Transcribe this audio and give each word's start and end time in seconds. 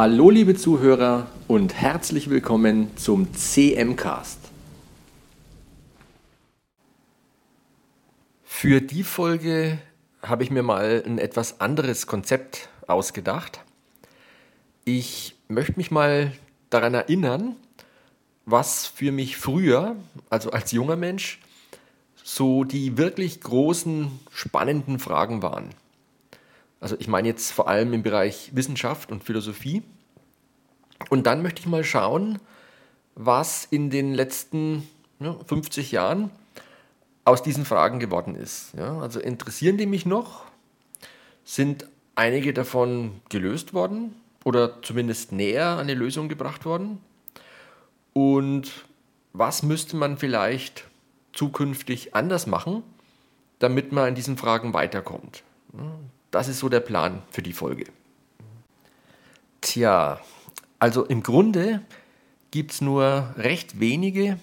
Hallo 0.00 0.30
liebe 0.30 0.54
Zuhörer 0.54 1.26
und 1.48 1.74
herzlich 1.74 2.30
willkommen 2.30 2.96
zum 2.96 3.34
CM-Cast. 3.34 4.38
Für 8.44 8.80
die 8.80 9.02
Folge 9.02 9.80
habe 10.22 10.44
ich 10.44 10.52
mir 10.52 10.62
mal 10.62 11.02
ein 11.04 11.18
etwas 11.18 11.60
anderes 11.60 12.06
Konzept 12.06 12.68
ausgedacht. 12.86 13.58
Ich 14.84 15.34
möchte 15.48 15.74
mich 15.76 15.90
mal 15.90 16.30
daran 16.70 16.94
erinnern, 16.94 17.56
was 18.46 18.86
für 18.86 19.10
mich 19.10 19.36
früher, 19.36 19.96
also 20.30 20.52
als 20.52 20.70
junger 20.70 20.94
Mensch, 20.94 21.40
so 22.22 22.62
die 22.62 22.98
wirklich 22.98 23.40
großen, 23.40 24.12
spannenden 24.30 25.00
Fragen 25.00 25.42
waren. 25.42 25.70
Also 26.80 26.96
ich 26.98 27.08
meine 27.08 27.28
jetzt 27.28 27.50
vor 27.50 27.68
allem 27.68 27.92
im 27.92 28.02
Bereich 28.02 28.50
Wissenschaft 28.54 29.10
und 29.10 29.24
Philosophie. 29.24 29.82
Und 31.10 31.26
dann 31.26 31.42
möchte 31.42 31.60
ich 31.60 31.66
mal 31.66 31.84
schauen, 31.84 32.38
was 33.14 33.64
in 33.64 33.90
den 33.90 34.14
letzten 34.14 34.88
ja, 35.20 35.36
50 35.46 35.92
Jahren 35.92 36.30
aus 37.24 37.42
diesen 37.42 37.64
Fragen 37.64 37.98
geworden 37.98 38.34
ist. 38.34 38.72
Ja, 38.76 38.98
also 39.00 39.20
interessieren 39.20 39.76
die 39.76 39.86
mich 39.86 40.06
noch? 40.06 40.44
Sind 41.44 41.86
einige 42.14 42.52
davon 42.52 43.20
gelöst 43.28 43.74
worden 43.74 44.14
oder 44.44 44.82
zumindest 44.82 45.32
näher 45.32 45.66
an 45.66 45.80
eine 45.80 45.94
Lösung 45.94 46.28
gebracht 46.28 46.64
worden? 46.64 47.00
Und 48.12 48.84
was 49.32 49.62
müsste 49.62 49.96
man 49.96 50.18
vielleicht 50.18 50.84
zukünftig 51.32 52.14
anders 52.14 52.46
machen, 52.46 52.82
damit 53.58 53.92
man 53.92 54.08
in 54.08 54.14
diesen 54.14 54.36
Fragen 54.36 54.72
weiterkommt? 54.72 55.42
Das 56.30 56.48
ist 56.48 56.58
so 56.58 56.68
der 56.68 56.80
Plan 56.80 57.22
für 57.30 57.42
die 57.42 57.52
Folge. 57.52 57.84
Tja, 59.60 60.20
also 60.78 61.04
im 61.04 61.22
Grunde 61.22 61.82
gibt 62.50 62.72
es 62.72 62.80
nur 62.80 63.34
recht 63.36 63.80
wenige, 63.80 64.38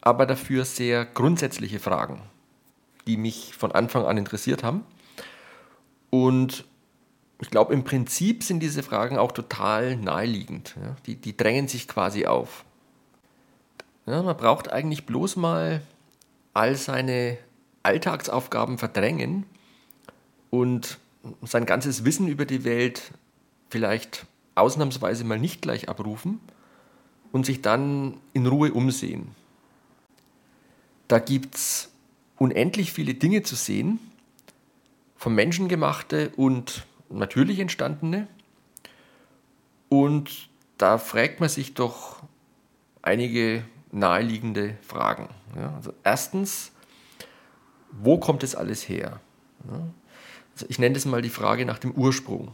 aber 0.00 0.26
dafür 0.26 0.64
sehr 0.64 1.04
grundsätzliche 1.04 1.78
Fragen, 1.78 2.22
die 3.06 3.16
mich 3.16 3.54
von 3.54 3.72
Anfang 3.72 4.04
an 4.04 4.16
interessiert 4.16 4.62
haben. 4.62 4.84
Und 6.10 6.64
ich 7.40 7.50
glaube, 7.50 7.72
im 7.72 7.84
Prinzip 7.84 8.42
sind 8.42 8.60
diese 8.60 8.82
Fragen 8.82 9.18
auch 9.18 9.32
total 9.32 9.96
naheliegend. 9.96 10.74
Ja? 10.82 10.96
Die, 11.06 11.16
die 11.16 11.36
drängen 11.36 11.68
sich 11.68 11.86
quasi 11.86 12.26
auf. 12.26 12.64
Ja, 14.06 14.22
man 14.22 14.36
braucht 14.36 14.72
eigentlich 14.72 15.04
bloß 15.04 15.36
mal 15.36 15.82
all 16.54 16.74
seine 16.74 17.38
Alltagsaufgaben 17.82 18.78
verdrängen 18.78 19.44
und 20.50 20.98
sein 21.42 21.66
ganzes 21.66 22.04
Wissen 22.04 22.26
über 22.26 22.46
die 22.46 22.64
Welt 22.64 23.12
vielleicht 23.68 24.26
ausnahmsweise 24.58 25.24
mal 25.24 25.38
nicht 25.38 25.62
gleich 25.62 25.88
abrufen 25.88 26.40
und 27.32 27.46
sich 27.46 27.62
dann 27.62 28.18
in 28.32 28.46
Ruhe 28.46 28.72
umsehen. 28.72 29.28
Da 31.08 31.18
gibt 31.18 31.54
es 31.54 31.90
unendlich 32.36 32.92
viele 32.92 33.14
Dinge 33.14 33.42
zu 33.42 33.54
sehen, 33.56 33.98
vom 35.16 35.34
Menschen 35.34 35.68
gemachte 35.68 36.30
und 36.36 36.86
natürlich 37.10 37.58
entstandene. 37.58 38.28
Und 39.88 40.48
da 40.76 40.98
fragt 40.98 41.40
man 41.40 41.48
sich 41.48 41.74
doch 41.74 42.22
einige 43.02 43.64
naheliegende 43.90 44.76
Fragen. 44.82 45.28
Ja, 45.56 45.74
also 45.74 45.92
erstens, 46.04 46.72
wo 47.90 48.18
kommt 48.18 48.42
das 48.42 48.54
alles 48.54 48.88
her? 48.88 49.20
Ja, 49.66 49.88
also 50.52 50.66
ich 50.68 50.78
nenne 50.78 50.94
das 50.94 51.06
mal 51.06 51.22
die 51.22 51.30
Frage 51.30 51.64
nach 51.64 51.78
dem 51.78 51.92
Ursprung. 51.92 52.52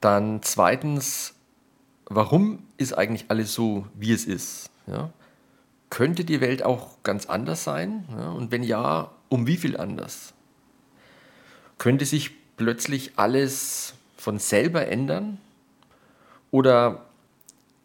Dann 0.00 0.42
zweitens, 0.42 1.34
warum 2.06 2.60
ist 2.76 2.92
eigentlich 2.92 3.26
alles 3.28 3.52
so, 3.52 3.86
wie 3.94 4.12
es 4.12 4.24
ist? 4.24 4.70
Ja? 4.86 5.10
Könnte 5.90 6.24
die 6.24 6.40
Welt 6.40 6.62
auch 6.62 7.02
ganz 7.02 7.26
anders 7.26 7.64
sein? 7.64 8.04
Ja? 8.16 8.30
Und 8.30 8.52
wenn 8.52 8.62
ja, 8.62 9.10
um 9.28 9.46
wie 9.46 9.56
viel 9.56 9.76
anders? 9.76 10.32
Könnte 11.78 12.04
sich 12.04 12.30
plötzlich 12.56 13.12
alles 13.16 13.94
von 14.16 14.38
selber 14.38 14.86
ändern? 14.86 15.38
Oder 16.50 17.06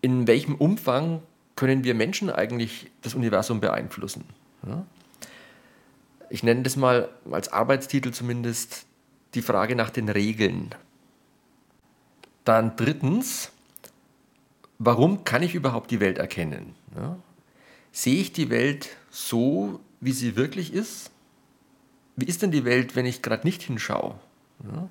in 0.01 0.27
welchem 0.27 0.55
Umfang 0.55 1.21
können 1.55 1.83
wir 1.83 1.95
Menschen 1.95 2.29
eigentlich 2.29 2.91
das 3.01 3.15
Universum 3.15 3.59
beeinflussen? 3.59 4.25
Ja? 4.67 4.85
ich 6.29 6.43
nenne 6.43 6.63
das 6.63 6.75
mal 6.75 7.09
als 7.31 7.51
Arbeitstitel 7.51 8.11
zumindest, 8.11 8.85
die 9.33 9.41
Frage 9.41 9.75
nach 9.75 9.89
den 9.89 10.09
Regeln. 10.09 10.73
Dann 12.45 12.75
drittens, 12.75 13.51
warum 14.77 15.23
kann 15.23 15.43
ich 15.43 15.55
überhaupt 15.55 15.91
die 15.91 15.99
Welt 15.99 16.17
erkennen? 16.17 16.75
Ja? 16.95 17.17
Sehe 17.91 18.21
ich 18.21 18.31
die 18.31 18.49
Welt 18.49 18.89
so, 19.09 19.79
wie 19.99 20.11
sie 20.11 20.35
wirklich 20.35 20.73
ist? 20.73 21.11
Wie 22.15 22.25
ist 22.25 22.41
denn 22.41 22.51
die 22.51 22.63
Welt, 22.63 22.95
wenn 22.95 23.05
ich 23.05 23.21
gerade 23.21 23.45
nicht 23.45 23.63
hinschaue? 23.63 24.15
Ja? 24.71 24.89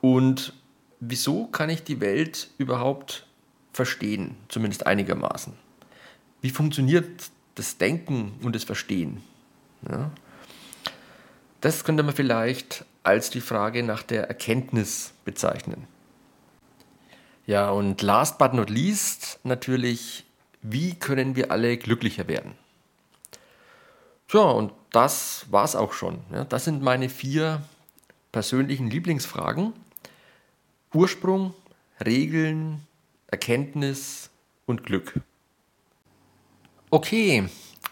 Und 0.00 0.52
wieso 0.98 1.46
kann 1.46 1.70
ich 1.70 1.84
die 1.84 2.00
Welt 2.00 2.50
überhaupt 2.58 3.26
verstehen, 3.72 4.36
zumindest 4.48 4.86
einigermaßen? 4.86 5.54
Wie 6.42 6.50
funktioniert 6.50 7.30
das 7.54 7.78
Denken 7.78 8.32
und 8.42 8.54
das 8.54 8.64
Verstehen? 8.64 9.22
Ja? 9.88 10.10
Das 11.60 11.84
könnte 11.84 12.02
man 12.02 12.14
vielleicht 12.14 12.84
als 13.02 13.30
die 13.30 13.40
Frage 13.40 13.82
nach 13.82 14.02
der 14.02 14.28
Erkenntnis 14.28 15.12
bezeichnen. 15.24 15.86
Ja, 17.50 17.70
und 17.70 18.00
last 18.00 18.38
but 18.38 18.54
not 18.54 18.70
least 18.70 19.40
natürlich, 19.42 20.24
wie 20.62 20.94
können 20.94 21.34
wir 21.34 21.50
alle 21.50 21.76
glücklicher 21.78 22.28
werden? 22.28 22.54
Ja, 24.28 24.42
und 24.42 24.72
das 24.92 25.46
war's 25.50 25.74
auch 25.74 25.92
schon. 25.92 26.20
Ja, 26.32 26.44
das 26.44 26.66
sind 26.66 26.80
meine 26.80 27.08
vier 27.08 27.60
persönlichen 28.30 28.88
Lieblingsfragen. 28.88 29.72
Ursprung, 30.94 31.52
Regeln, 32.06 32.86
Erkenntnis 33.26 34.30
und 34.66 34.84
Glück. 34.84 35.14
Okay, 36.90 37.48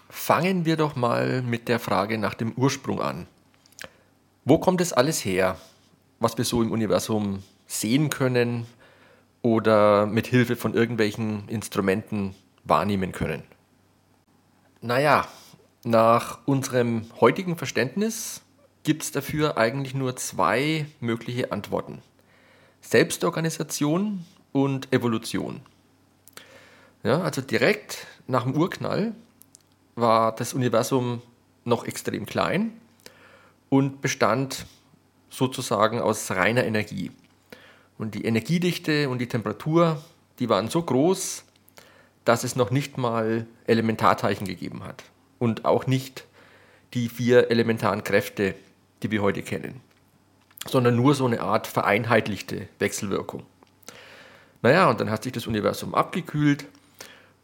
fangen 0.09 0.67
wir 0.67 0.77
doch 0.77 0.95
mal 0.95 1.43
mit 1.43 1.67
der 1.67 1.81
Frage 1.81 2.17
nach 2.17 2.35
dem 2.35 2.53
Ursprung 2.53 3.03
an. 3.03 3.27
Wo 4.45 4.59
kommt 4.59 4.81
es 4.81 4.93
alles 4.93 5.25
her, 5.25 5.59
was 6.21 6.39
wir 6.39 6.45
so 6.45 6.63
im 6.63 6.71
Universum 6.71 7.43
sehen 7.67 8.09
können 8.09 8.69
oder 9.49 10.07
mit 10.07 10.27
Hilfe 10.27 10.57
von 10.57 10.75
irgendwelchen 10.75 11.49
Instrumenten 11.49 12.35
wahrnehmen 12.65 13.13
können? 13.13 13.43
Naja, 14.83 15.27
nach 15.85 16.41
unserem 16.45 17.07
heutigen 17.21 17.57
Verständnis 17.57 18.43
gibt 18.83 19.03
es 19.03 19.11
dafür 19.11 19.57
eigentlich 19.57 19.95
nur 19.95 20.17
zwei 20.17 20.87
mögliche 21.01 21.51
Antworten. 21.51 22.03
Selbstorganisation 22.83 24.27
und 24.53 24.93
Evolution. 24.93 25.61
Ja, 27.03 27.23
also 27.23 27.41
direkt 27.41 28.07
nach 28.27 28.45
dem 28.45 28.55
Urknall 28.55 29.15
war 29.95 30.35
das 30.35 30.53
Universum 30.53 31.23
noch 31.65 31.85
extrem 31.85 32.27
klein 32.27 32.73
und 33.71 34.03
bestand 34.03 34.67
sozusagen 35.31 36.01
aus 36.01 36.31
reiner 36.31 36.65
Energie. 36.65 37.11
Und 37.99 38.15
die 38.15 38.25
Energiedichte 38.25 39.09
und 39.09 39.19
die 39.19 39.27
Temperatur, 39.27 40.03
die 40.39 40.49
waren 40.49 40.69
so 40.69 40.83
groß, 40.83 41.45
dass 42.25 42.45
es 42.45 42.57
noch 42.57 42.71
nicht 42.71 42.97
mal 42.97 43.47
Elementarteilchen 43.67 44.47
gegeben 44.47 44.85
hat. 44.85 45.03
Und 45.39 45.65
auch 45.65 45.87
nicht 45.87 46.25
die 46.95 47.09
vier 47.09 47.51
elementaren 47.51 48.05
Kräfte, 48.05 48.55
die 49.03 49.11
wir 49.11 49.23
heute 49.23 49.43
kennen. 49.43 49.81
Sondern 50.67 50.97
nur 50.97 51.15
so 51.15 51.27
eine 51.27 51.41
Art 51.41 51.67
vereinheitlichte 51.67 52.69
Wechselwirkung. 52.79 53.45
Naja, 54.63 54.89
und 54.91 55.01
dann 55.01 55.11
hat 55.11 55.23
sich 55.23 55.33
das 55.33 55.47
Universum 55.47 55.95
abgekühlt 55.95 56.67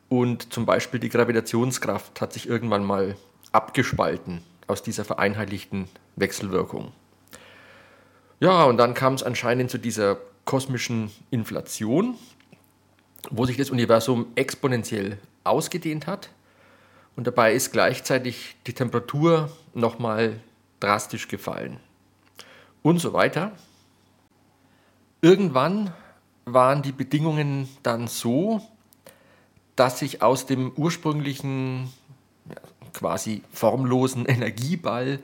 und 0.08 0.52
zum 0.52 0.66
Beispiel 0.66 1.00
die 1.00 1.08
Gravitationskraft 1.08 2.20
hat 2.20 2.32
sich 2.32 2.48
irgendwann 2.48 2.84
mal 2.84 3.16
abgespalten 3.52 4.42
aus 4.66 4.82
dieser 4.82 5.04
vereinheitlichten 5.04 5.88
Wechselwirkung. 6.16 6.92
Ja, 8.40 8.64
und 8.64 8.76
dann 8.78 8.94
kam 8.94 9.14
es 9.14 9.22
anscheinend 9.22 9.70
zu 9.70 9.78
dieser 9.78 10.18
kosmischen 10.44 11.10
Inflation, 11.30 12.16
wo 13.30 13.46
sich 13.46 13.56
das 13.56 13.70
Universum 13.70 14.26
exponentiell 14.34 15.18
ausgedehnt 15.44 16.06
hat 16.06 16.30
und 17.16 17.26
dabei 17.26 17.54
ist 17.54 17.72
gleichzeitig 17.72 18.56
die 18.66 18.72
Temperatur 18.72 19.50
nochmal 19.72 20.40
drastisch 20.80 21.28
gefallen 21.28 21.78
und 22.82 22.98
so 22.98 23.12
weiter. 23.12 23.52
Irgendwann 25.22 25.92
waren 26.44 26.82
die 26.82 26.92
Bedingungen 26.92 27.68
dann 27.82 28.08
so, 28.08 28.60
dass 29.76 29.98
sich 29.98 30.22
aus 30.22 30.46
dem 30.46 30.72
ursprünglichen 30.76 31.92
quasi 32.92 33.42
formlosen 33.52 34.26
Energieball 34.28 35.20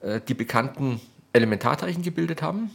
äh, 0.00 0.20
die 0.20 0.34
bekannten 0.34 1.00
Elementarteilchen 1.32 2.02
gebildet 2.02 2.42
haben. 2.42 2.70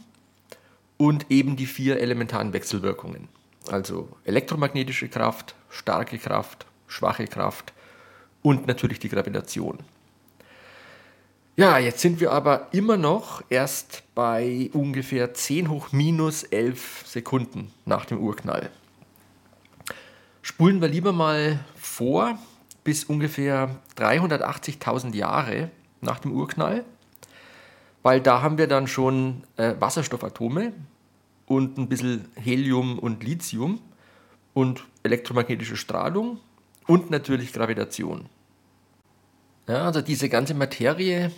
Und 1.00 1.30
eben 1.30 1.56
die 1.56 1.64
vier 1.64 1.98
elementaren 1.98 2.52
Wechselwirkungen. 2.52 3.28
Also 3.70 4.10
elektromagnetische 4.24 5.08
Kraft, 5.08 5.54
starke 5.70 6.18
Kraft, 6.18 6.66
schwache 6.88 7.26
Kraft 7.26 7.72
und 8.42 8.66
natürlich 8.66 8.98
die 8.98 9.08
Gravitation. 9.08 9.78
Ja, 11.56 11.78
jetzt 11.78 12.00
sind 12.00 12.20
wir 12.20 12.32
aber 12.32 12.68
immer 12.72 12.98
noch 12.98 13.42
erst 13.48 14.02
bei 14.14 14.68
ungefähr 14.74 15.32
10 15.32 15.70
hoch 15.70 15.90
minus 15.92 16.42
11 16.42 17.04
Sekunden 17.06 17.72
nach 17.86 18.04
dem 18.04 18.18
Urknall. 18.18 18.68
Spulen 20.42 20.82
wir 20.82 20.88
lieber 20.88 21.12
mal 21.12 21.60
vor 21.76 22.38
bis 22.84 23.04
ungefähr 23.04 23.74
380.000 23.96 25.14
Jahre 25.14 25.70
nach 26.02 26.18
dem 26.18 26.32
Urknall, 26.32 26.84
weil 28.02 28.20
da 28.20 28.42
haben 28.42 28.58
wir 28.58 28.66
dann 28.66 28.86
schon 28.86 29.44
äh, 29.56 29.74
Wasserstoffatome 29.78 30.74
und 31.50 31.78
ein 31.78 31.88
bisschen 31.88 32.26
Helium 32.36 33.00
und 33.00 33.24
Lithium 33.24 33.80
und 34.54 34.84
elektromagnetische 35.02 35.76
Strahlung 35.76 36.38
und 36.86 37.10
natürlich 37.10 37.52
Gravitation. 37.52 38.26
Ja, 39.66 39.82
also 39.82 40.00
diese 40.00 40.28
ganze 40.28 40.54
Materie, 40.54 41.32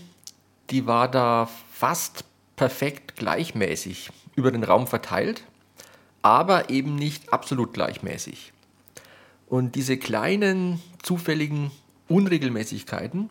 die 0.68 0.86
war 0.86 1.10
da 1.10 1.48
fast 1.72 2.26
perfekt 2.56 3.16
gleichmäßig 3.16 4.10
über 4.36 4.50
den 4.50 4.64
Raum 4.64 4.86
verteilt, 4.86 5.44
aber 6.20 6.68
eben 6.68 6.94
nicht 6.94 7.32
absolut 7.32 7.72
gleichmäßig. 7.72 8.52
Und 9.48 9.76
diese 9.76 9.96
kleinen 9.96 10.82
zufälligen 11.02 11.70
Unregelmäßigkeiten, 12.08 13.30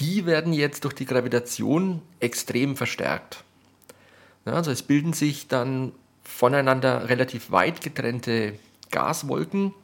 die 0.00 0.26
werden 0.26 0.52
jetzt 0.52 0.82
durch 0.82 0.94
die 0.94 1.06
Gravitation 1.06 2.02
extrem 2.18 2.76
verstärkt. 2.76 3.44
Also 4.44 4.70
es 4.70 4.82
bilden 4.82 5.12
sich 5.12 5.48
dann 5.48 5.92
voneinander 6.22 7.08
relativ 7.08 7.50
weit 7.50 7.80
getrennte 7.80 8.54
Gaswolken, 8.90 9.74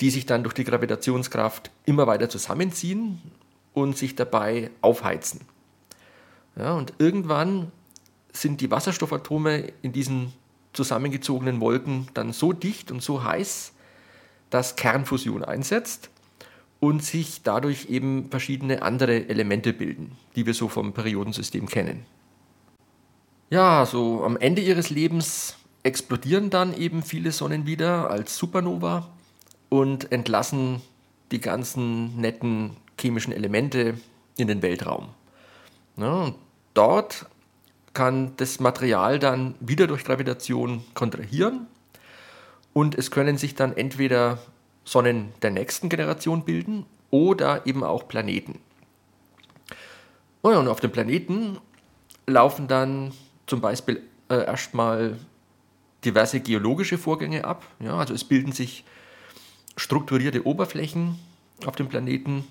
die 0.00 0.10
sich 0.10 0.26
dann 0.26 0.42
durch 0.42 0.54
die 0.54 0.64
Gravitationskraft 0.64 1.70
immer 1.84 2.06
weiter 2.06 2.28
zusammenziehen 2.28 3.20
und 3.72 3.96
sich 3.96 4.16
dabei 4.16 4.70
aufheizen. 4.80 5.42
Ja, 6.56 6.74
und 6.74 6.94
irgendwann 6.98 7.72
sind 8.32 8.60
die 8.60 8.70
Wasserstoffatome 8.70 9.72
in 9.82 9.92
diesen 9.92 10.32
zusammengezogenen 10.72 11.60
Wolken 11.60 12.08
dann 12.14 12.32
so 12.32 12.52
dicht 12.52 12.90
und 12.90 13.02
so 13.02 13.22
heiß, 13.22 13.72
dass 14.50 14.76
Kernfusion 14.76 15.44
einsetzt 15.44 16.10
und 16.80 17.02
sich 17.02 17.42
dadurch 17.42 17.86
eben 17.86 18.30
verschiedene 18.30 18.82
andere 18.82 19.28
Elemente 19.28 19.72
bilden, 19.72 20.12
die 20.36 20.46
wir 20.46 20.54
so 20.54 20.68
vom 20.68 20.92
Periodensystem 20.92 21.68
kennen. 21.68 22.06
Ja, 23.50 23.84
so 23.86 24.24
am 24.24 24.36
Ende 24.36 24.62
ihres 24.62 24.90
Lebens 24.90 25.56
explodieren 25.82 26.50
dann 26.50 26.76
eben 26.76 27.02
viele 27.02 27.30
Sonnen 27.30 27.66
wieder 27.66 28.10
als 28.10 28.36
Supernova 28.36 29.08
und 29.68 30.10
entlassen 30.12 30.80
die 31.30 31.40
ganzen 31.40 32.16
netten 32.20 32.76
chemischen 32.98 33.32
Elemente 33.32 33.98
in 34.36 34.48
den 34.48 34.62
Weltraum. 34.62 35.08
Ja, 35.96 36.32
dort 36.72 37.26
kann 37.92 38.32
das 38.38 38.60
Material 38.60 39.18
dann 39.18 39.54
wieder 39.60 39.86
durch 39.86 40.04
Gravitation 40.04 40.82
kontrahieren 40.94 41.66
und 42.72 42.96
es 42.96 43.10
können 43.10 43.38
sich 43.38 43.54
dann 43.54 43.76
entweder 43.76 44.38
Sonnen 44.84 45.32
der 45.42 45.50
nächsten 45.50 45.88
Generation 45.88 46.44
bilden 46.44 46.86
oder 47.10 47.66
eben 47.66 47.84
auch 47.84 48.08
Planeten. 48.08 48.58
Und 50.42 50.68
auf 50.68 50.80
den 50.80 50.92
Planeten 50.92 51.58
laufen 52.26 52.68
dann 52.68 53.12
zum 53.46 53.60
Beispiel 53.60 54.02
äh, 54.28 54.44
erstmal 54.44 55.18
diverse 56.04 56.40
geologische 56.40 56.98
Vorgänge 56.98 57.44
ab. 57.44 57.64
Ja, 57.80 57.96
also 57.96 58.14
es 58.14 58.24
bilden 58.24 58.52
sich 58.52 58.84
strukturierte 59.76 60.46
Oberflächen 60.46 61.18
auf 61.66 61.76
dem 61.76 61.88
Planeten, 61.88 62.44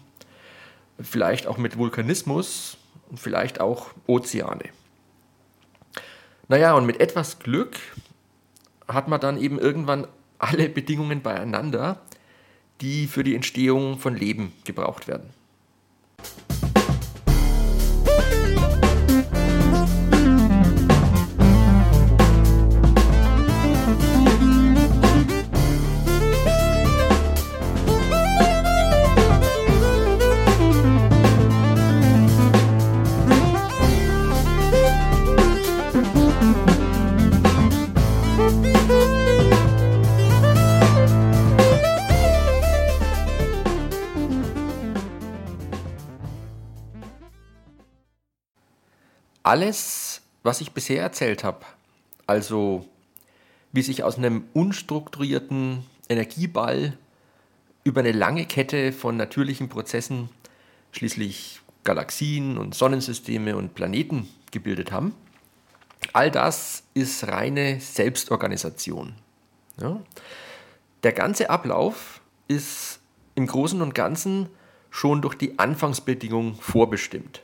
vielleicht 0.99 1.47
auch 1.47 1.57
mit 1.57 1.77
Vulkanismus, 1.77 2.77
vielleicht 3.15 3.61
auch 3.61 3.91
Ozeane. 4.07 4.69
Naja, 6.47 6.73
und 6.73 6.85
mit 6.85 6.99
etwas 6.99 7.39
Glück 7.39 7.77
hat 8.87 9.07
man 9.07 9.19
dann 9.19 9.39
eben 9.39 9.59
irgendwann 9.59 10.07
alle 10.39 10.67
Bedingungen 10.67 11.21
beieinander, 11.21 12.01
die 12.81 13.07
für 13.07 13.23
die 13.23 13.35
Entstehung 13.35 13.97
von 13.97 14.15
Leben 14.15 14.51
gebraucht 14.65 15.07
werden. 15.07 15.29
Alles, 49.53 50.23
was 50.41 50.61
ich 50.61 50.71
bisher 50.71 51.03
erzählt 51.03 51.43
habe, 51.43 51.63
also 52.25 52.87
wie 53.71 53.83
sich 53.83 54.03
aus 54.03 54.17
einem 54.17 54.45
unstrukturierten 54.53 55.85
Energieball 56.09 56.97
über 57.83 57.99
eine 57.99 58.13
lange 58.13 58.47
Kette 58.47 58.91
von 58.91 59.15
natürlichen 59.15 59.69
Prozessen 59.69 60.29
schließlich 60.91 61.61
Galaxien 61.83 62.57
und 62.57 62.73
Sonnensysteme 62.73 63.55
und 63.55 63.75
Planeten 63.75 64.27
gebildet 64.49 64.91
haben, 64.91 65.13
all 66.13 66.31
das 66.31 66.81
ist 66.95 67.27
reine 67.27 67.79
Selbstorganisation. 67.79 69.13
Ja? 69.79 70.01
Der 71.03 71.11
ganze 71.11 71.51
Ablauf 71.51 72.21
ist 72.47 73.01
im 73.35 73.45
Großen 73.45 73.83
und 73.83 73.93
Ganzen 73.93 74.49
schon 74.89 75.21
durch 75.21 75.35
die 75.35 75.59
Anfangsbedingung 75.59 76.55
vorbestimmt. 76.55 77.43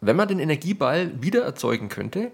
Wenn 0.00 0.16
man 0.16 0.28
den 0.28 0.38
Energieball 0.38 1.10
wieder 1.22 1.42
erzeugen 1.42 1.88
könnte, 1.88 2.30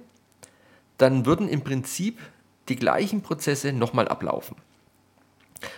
dann 0.99 1.27
würden 1.27 1.49
im 1.49 1.63
Prinzip 1.63 2.21
die 2.69 2.77
gleichen 2.77 3.23
Prozesse 3.23 3.73
nochmal 3.73 4.09
ablaufen. 4.09 4.57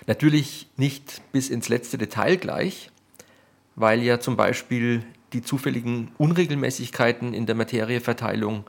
Natürlich 0.06 0.68
nicht 0.76 1.20
bis 1.32 1.50
ins 1.50 1.68
letzte 1.68 1.98
Detail 1.98 2.36
gleich, 2.36 2.90
weil 3.76 4.02
ja 4.02 4.20
zum 4.20 4.36
Beispiel 4.36 5.04
die 5.32 5.42
zufälligen 5.42 6.12
Unregelmäßigkeiten 6.18 7.34
in 7.34 7.46
der 7.46 7.54
Materieverteilung 7.54 8.64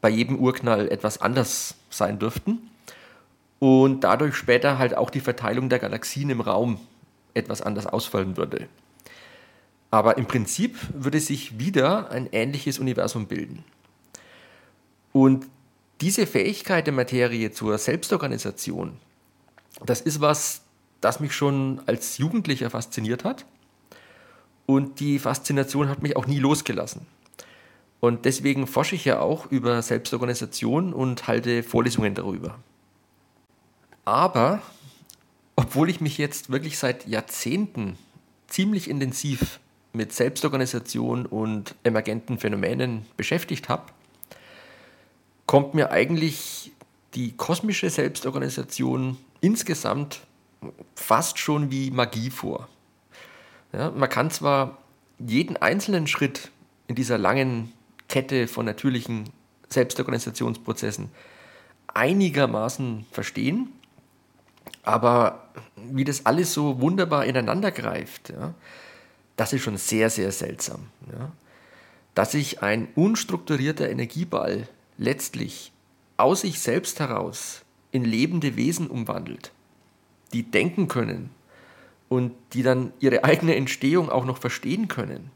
bei 0.00 0.08
jedem 0.08 0.38
Urknall 0.38 0.88
etwas 0.88 1.20
anders 1.20 1.76
sein 1.90 2.18
dürften 2.18 2.70
und 3.58 4.00
dadurch 4.00 4.34
später 4.34 4.78
halt 4.78 4.96
auch 4.96 5.10
die 5.10 5.20
Verteilung 5.20 5.68
der 5.68 5.78
Galaxien 5.78 6.30
im 6.30 6.40
Raum 6.40 6.80
etwas 7.34 7.62
anders 7.62 7.86
ausfallen 7.86 8.36
würde. 8.36 8.68
Aber 9.92 10.16
im 10.16 10.24
Prinzip 10.24 10.78
würde 10.94 11.20
sich 11.20 11.58
wieder 11.58 12.10
ein 12.10 12.26
ähnliches 12.32 12.78
Universum 12.78 13.26
bilden. 13.26 13.62
Und 15.12 15.46
diese 16.00 16.26
Fähigkeit 16.26 16.86
der 16.86 16.94
Materie 16.94 17.52
zur 17.52 17.76
Selbstorganisation, 17.76 18.96
das 19.84 20.00
ist 20.00 20.22
was, 20.22 20.62
das 21.02 21.20
mich 21.20 21.34
schon 21.34 21.82
als 21.84 22.16
Jugendlicher 22.16 22.70
fasziniert 22.70 23.22
hat. 23.22 23.44
Und 24.64 24.98
die 24.98 25.18
Faszination 25.18 25.90
hat 25.90 26.02
mich 26.02 26.16
auch 26.16 26.26
nie 26.26 26.38
losgelassen. 26.38 27.06
Und 28.00 28.24
deswegen 28.24 28.66
forsche 28.66 28.94
ich 28.94 29.04
ja 29.04 29.20
auch 29.20 29.50
über 29.50 29.82
Selbstorganisation 29.82 30.94
und 30.94 31.28
halte 31.28 31.62
Vorlesungen 31.62 32.14
darüber. 32.14 32.58
Aber 34.06 34.62
obwohl 35.54 35.90
ich 35.90 36.00
mich 36.00 36.16
jetzt 36.16 36.50
wirklich 36.50 36.78
seit 36.78 37.06
Jahrzehnten 37.06 37.98
ziemlich 38.48 38.88
intensiv 38.88 39.60
mit 39.92 40.12
Selbstorganisation 40.12 41.26
und 41.26 41.74
emergenten 41.84 42.38
Phänomenen 42.38 43.06
beschäftigt 43.16 43.68
habe, 43.68 43.84
kommt 45.46 45.74
mir 45.74 45.90
eigentlich 45.90 46.72
die 47.14 47.36
kosmische 47.36 47.90
Selbstorganisation 47.90 49.18
insgesamt 49.40 50.20
fast 50.94 51.38
schon 51.38 51.70
wie 51.70 51.90
Magie 51.90 52.30
vor. 52.30 52.68
Ja, 53.72 53.90
man 53.90 54.08
kann 54.08 54.30
zwar 54.30 54.78
jeden 55.18 55.56
einzelnen 55.56 56.06
Schritt 56.06 56.50
in 56.88 56.94
dieser 56.94 57.18
langen 57.18 57.72
Kette 58.08 58.48
von 58.48 58.66
natürlichen 58.66 59.30
Selbstorganisationsprozessen 59.68 61.10
einigermaßen 61.94 63.06
verstehen, 63.10 63.72
aber 64.82 65.48
wie 65.76 66.04
das 66.04 66.26
alles 66.26 66.52
so 66.52 66.80
wunderbar 66.80 67.24
ineinander 67.24 67.70
greift, 67.70 68.30
ja, 68.30 68.54
das 69.36 69.52
ist 69.52 69.62
schon 69.62 69.76
sehr, 69.76 70.10
sehr 70.10 70.32
seltsam. 70.32 70.86
Ja? 71.10 71.32
Dass 72.14 72.32
sich 72.32 72.62
ein 72.62 72.88
unstrukturierter 72.94 73.88
Energieball 73.88 74.68
letztlich 74.98 75.72
aus 76.16 76.42
sich 76.42 76.60
selbst 76.60 77.00
heraus 77.00 77.62
in 77.90 78.04
lebende 78.04 78.56
Wesen 78.56 78.88
umwandelt, 78.88 79.52
die 80.32 80.42
denken 80.42 80.88
können 80.88 81.30
und 82.08 82.32
die 82.52 82.62
dann 82.62 82.92
ihre 83.00 83.24
eigene 83.24 83.56
Entstehung 83.56 84.10
auch 84.10 84.24
noch 84.24 84.38
verstehen 84.38 84.88
können, 84.88 85.30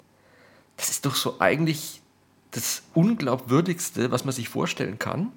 das 0.76 0.90
ist 0.90 1.06
doch 1.06 1.14
so 1.14 1.40
eigentlich 1.40 2.02
das 2.50 2.82
Unglaubwürdigste, 2.94 4.10
was 4.10 4.24
man 4.24 4.32
sich 4.32 4.48
vorstellen 4.48 4.98
kann. 4.98 5.32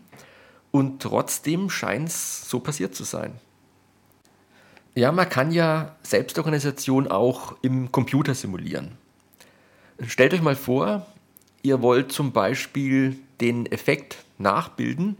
Und 0.72 1.02
trotzdem 1.02 1.70
scheint 1.70 2.10
es 2.10 2.48
so 2.50 2.60
passiert 2.60 2.94
zu 2.96 3.04
sein. 3.04 3.34
Ja, 4.96 5.12
man 5.12 5.30
kann 5.30 5.52
ja 5.52 5.96
Selbstorganisation 6.04 7.10
auch 7.10 7.56
im 7.62 7.92
Computer 7.92 8.34
simulieren. 8.34 8.98
Stellt 10.06 10.34
euch 10.34 10.42
mal 10.42 10.56
vor, 10.56 11.06
ihr 11.62 11.82
wollt 11.82 12.12
zum 12.12 12.32
Beispiel 12.32 13.18
den 13.42 13.66
Effekt 13.66 14.18
nachbilden, 14.38 15.18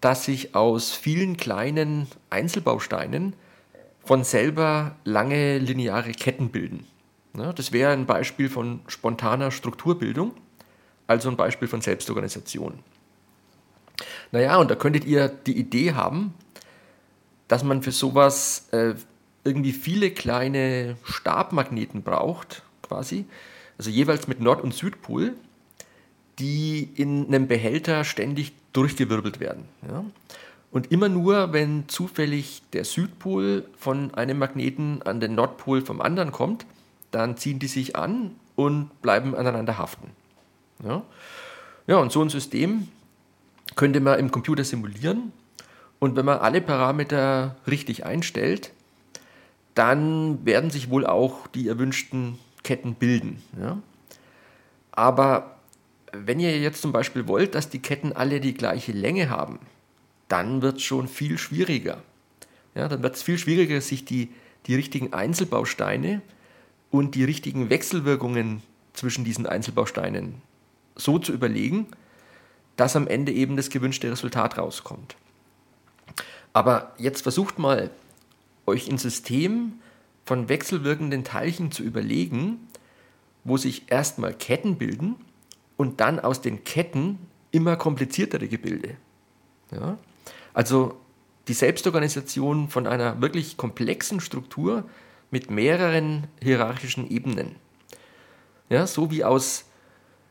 dass 0.00 0.24
sich 0.24 0.54
aus 0.54 0.92
vielen 0.92 1.36
kleinen 1.36 2.08
Einzelbausteinen 2.28 3.34
von 4.04 4.22
selber 4.22 4.96
lange 5.04 5.58
lineare 5.58 6.12
Ketten 6.12 6.50
bilden. 6.50 6.86
das 7.32 7.72
wäre 7.72 7.92
ein 7.92 8.06
Beispiel 8.06 8.50
von 8.50 8.80
spontaner 8.86 9.50
Strukturbildung, 9.50 10.32
also 11.06 11.30
ein 11.30 11.36
Beispiel 11.36 11.68
von 11.68 11.80
Selbstorganisation. 11.80 12.80
Naja, 14.30 14.56
und 14.56 14.70
da 14.70 14.74
könntet 14.74 15.04
ihr 15.04 15.28
die 15.28 15.56
Idee 15.56 15.94
haben, 15.94 16.34
dass 17.48 17.64
man 17.64 17.82
für 17.82 17.92
sowas 17.92 18.68
äh, 18.72 18.94
irgendwie 19.44 19.72
viele 19.72 20.10
kleine 20.10 20.96
Stabmagneten 21.04 22.02
braucht, 22.02 22.62
quasi, 22.82 23.26
also 23.78 23.90
jeweils 23.90 24.28
mit 24.28 24.40
Nord- 24.40 24.62
und 24.62 24.74
Südpol, 24.74 25.34
die 26.38 26.88
in 26.94 27.26
einem 27.26 27.46
Behälter 27.46 28.04
ständig 28.04 28.52
durchgewirbelt 28.72 29.40
werden. 29.40 29.64
Ja? 29.88 30.04
Und 30.70 30.90
immer 30.90 31.08
nur, 31.08 31.52
wenn 31.52 31.88
zufällig 31.88 32.62
der 32.72 32.84
Südpol 32.84 33.64
von 33.78 34.12
einem 34.14 34.38
Magneten 34.38 35.02
an 35.02 35.20
den 35.20 35.36
Nordpol 35.36 35.82
vom 35.82 36.00
anderen 36.00 36.32
kommt, 36.32 36.66
dann 37.12 37.36
ziehen 37.36 37.60
die 37.60 37.68
sich 37.68 37.94
an 37.94 38.32
und 38.56 38.90
bleiben 39.00 39.36
aneinander 39.36 39.78
haften. 39.78 40.10
Ja, 40.82 41.02
ja 41.86 41.98
und 41.98 42.10
so 42.10 42.22
ein 42.22 42.28
System 42.28 42.88
könnte 43.76 44.00
man 44.00 44.18
im 44.18 44.32
Computer 44.32 44.64
simulieren. 44.64 45.32
Und 46.04 46.16
wenn 46.16 46.26
man 46.26 46.40
alle 46.40 46.60
Parameter 46.60 47.56
richtig 47.66 48.04
einstellt, 48.04 48.72
dann 49.74 50.44
werden 50.44 50.68
sich 50.68 50.90
wohl 50.90 51.06
auch 51.06 51.46
die 51.46 51.66
erwünschten 51.66 52.38
Ketten 52.62 52.94
bilden. 52.94 53.42
Ja? 53.58 53.78
Aber 54.92 55.56
wenn 56.12 56.40
ihr 56.40 56.60
jetzt 56.60 56.82
zum 56.82 56.92
Beispiel 56.92 57.26
wollt, 57.26 57.54
dass 57.54 57.70
die 57.70 57.78
Ketten 57.78 58.12
alle 58.12 58.40
die 58.40 58.52
gleiche 58.52 58.92
Länge 58.92 59.30
haben, 59.30 59.60
dann 60.28 60.60
wird 60.60 60.76
es 60.76 60.82
schon 60.82 61.08
viel 61.08 61.38
schwieriger. 61.38 62.02
Ja, 62.74 62.86
dann 62.88 63.02
wird 63.02 63.16
es 63.16 63.22
viel 63.22 63.38
schwieriger, 63.38 63.80
sich 63.80 64.04
die, 64.04 64.28
die 64.66 64.74
richtigen 64.74 65.14
Einzelbausteine 65.14 66.20
und 66.90 67.14
die 67.14 67.24
richtigen 67.24 67.70
Wechselwirkungen 67.70 68.62
zwischen 68.92 69.24
diesen 69.24 69.46
Einzelbausteinen 69.46 70.42
so 70.96 71.18
zu 71.18 71.32
überlegen, 71.32 71.86
dass 72.76 72.94
am 72.94 73.06
Ende 73.06 73.32
eben 73.32 73.56
das 73.56 73.70
gewünschte 73.70 74.10
Resultat 74.10 74.58
rauskommt. 74.58 75.16
Aber 76.54 76.94
jetzt 76.96 77.22
versucht 77.22 77.58
mal, 77.58 77.90
euch 78.64 78.88
ein 78.88 78.96
System 78.96 79.74
von 80.24 80.48
wechselwirkenden 80.48 81.22
Teilchen 81.22 81.70
zu 81.70 81.82
überlegen, 81.82 82.68
wo 83.44 83.58
sich 83.58 83.90
erstmal 83.90 84.32
Ketten 84.32 84.78
bilden 84.78 85.16
und 85.76 86.00
dann 86.00 86.18
aus 86.18 86.40
den 86.40 86.64
Ketten 86.64 87.18
immer 87.50 87.76
kompliziertere 87.76 88.48
Gebilde. 88.48 88.96
Ja? 89.70 89.98
Also 90.54 90.98
die 91.48 91.52
Selbstorganisation 91.52 92.70
von 92.70 92.86
einer 92.86 93.20
wirklich 93.20 93.58
komplexen 93.58 94.20
Struktur 94.20 94.84
mit 95.30 95.50
mehreren 95.50 96.28
hierarchischen 96.42 97.10
Ebenen. 97.10 97.56
Ja, 98.70 98.86
so 98.86 99.10
wie 99.10 99.24
aus 99.24 99.66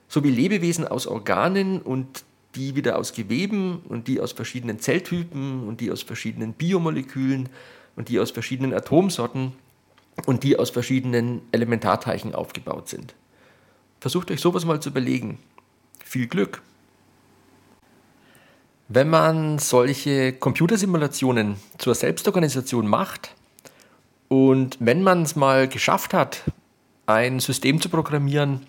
so 0.07 0.23
wie 0.23 0.29
Lebewesen 0.29 0.87
aus 0.87 1.07
Organen 1.07 1.81
und 1.81 2.23
die 2.55 2.75
wieder 2.75 2.97
aus 2.97 3.13
Geweben 3.13 3.81
und 3.89 4.07
die 4.07 4.19
aus 4.19 4.31
verschiedenen 4.31 4.79
Zelltypen 4.79 5.67
und 5.67 5.81
die 5.81 5.91
aus 5.91 6.03
verschiedenen 6.03 6.53
Biomolekülen 6.53 7.49
und 7.95 8.09
die 8.09 8.19
aus 8.19 8.31
verschiedenen 8.31 8.73
Atomsorten 8.73 9.53
und 10.25 10.43
die 10.43 10.57
aus 10.57 10.69
verschiedenen 10.69 11.41
Elementarteilchen 11.51 12.35
aufgebaut 12.35 12.89
sind. 12.89 13.15
Versucht 13.99 14.31
euch 14.31 14.41
sowas 14.41 14.65
mal 14.65 14.81
zu 14.81 14.89
überlegen. 14.89 15.39
Viel 16.03 16.27
Glück! 16.27 16.61
Wenn 18.89 19.09
man 19.09 19.59
solche 19.59 20.33
Computersimulationen 20.33 21.55
zur 21.77 21.95
Selbstorganisation 21.95 22.85
macht 22.85 23.33
und 24.27 24.77
wenn 24.79 25.01
man 25.01 25.23
es 25.23 25.35
mal 25.35 25.67
geschafft 25.67 26.13
hat, 26.13 26.43
ein 27.05 27.39
System 27.39 27.81
zu 27.81 27.89
programmieren, 27.89 28.67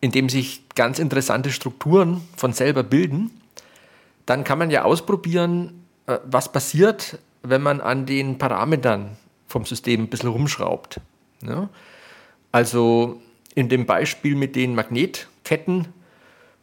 in 0.00 0.10
dem 0.10 0.28
sich 0.28 0.67
ganz 0.78 1.00
interessante 1.00 1.50
Strukturen 1.50 2.22
von 2.36 2.52
selber 2.52 2.84
bilden, 2.84 3.32
dann 4.26 4.44
kann 4.44 4.58
man 4.58 4.70
ja 4.70 4.84
ausprobieren, 4.84 5.84
äh, 6.06 6.18
was 6.24 6.52
passiert, 6.52 7.18
wenn 7.42 7.62
man 7.62 7.80
an 7.80 8.06
den 8.06 8.38
Parametern 8.38 9.16
vom 9.48 9.64
System 9.64 10.02
ein 10.02 10.08
bisschen 10.08 10.28
rumschraubt. 10.28 11.00
Ja? 11.42 11.68
Also 12.52 13.20
in 13.56 13.68
dem 13.68 13.86
Beispiel 13.86 14.36
mit 14.36 14.54
den 14.54 14.76
Magnetketten 14.76 15.88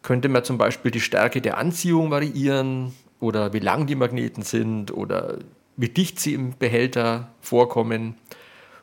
könnte 0.02 0.30
man 0.30 0.46
zum 0.46 0.58
Beispiel 0.58 0.92
die 0.92 1.02
Stärke 1.02 1.42
der 1.42 1.58
Anziehung 1.58 2.10
variieren 2.10 2.94
oder 3.20 3.52
wie 3.52 3.60
lang 3.60 3.86
die 3.86 3.96
Magneten 3.96 4.44
sind 4.44 4.92
oder 4.92 5.40
wie 5.76 5.90
dicht 5.90 6.22
sie 6.22 6.36
im 6.36 6.58
Behälter 6.58 7.28
vorkommen 7.42 8.16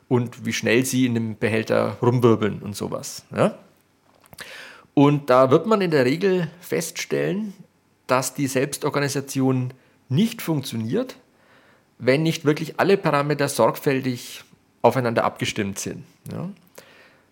und 0.07 0.45
wie 0.45 0.53
schnell 0.53 0.85
sie 0.85 1.07
in 1.07 1.15
dem 1.15 1.37
Behälter 1.39 1.97
rumwirbeln 2.03 2.61
und 2.61 2.75
sowas. 2.75 3.25
Ja? 3.35 3.57
Und 4.93 5.29
da 5.29 5.49
wird 5.49 5.65
man 5.65 5.81
in 5.81 5.91
der 5.91 6.05
Regel 6.05 6.49
feststellen, 6.59 7.53
dass 8.07 8.33
die 8.33 8.47
Selbstorganisation 8.47 9.73
nicht 10.09 10.41
funktioniert, 10.41 11.15
wenn 11.97 12.23
nicht 12.23 12.45
wirklich 12.45 12.79
alle 12.79 12.97
Parameter 12.97 13.47
sorgfältig 13.47 14.43
aufeinander 14.81 15.23
abgestimmt 15.23 15.79
sind. 15.79 16.03
Ja? 16.31 16.49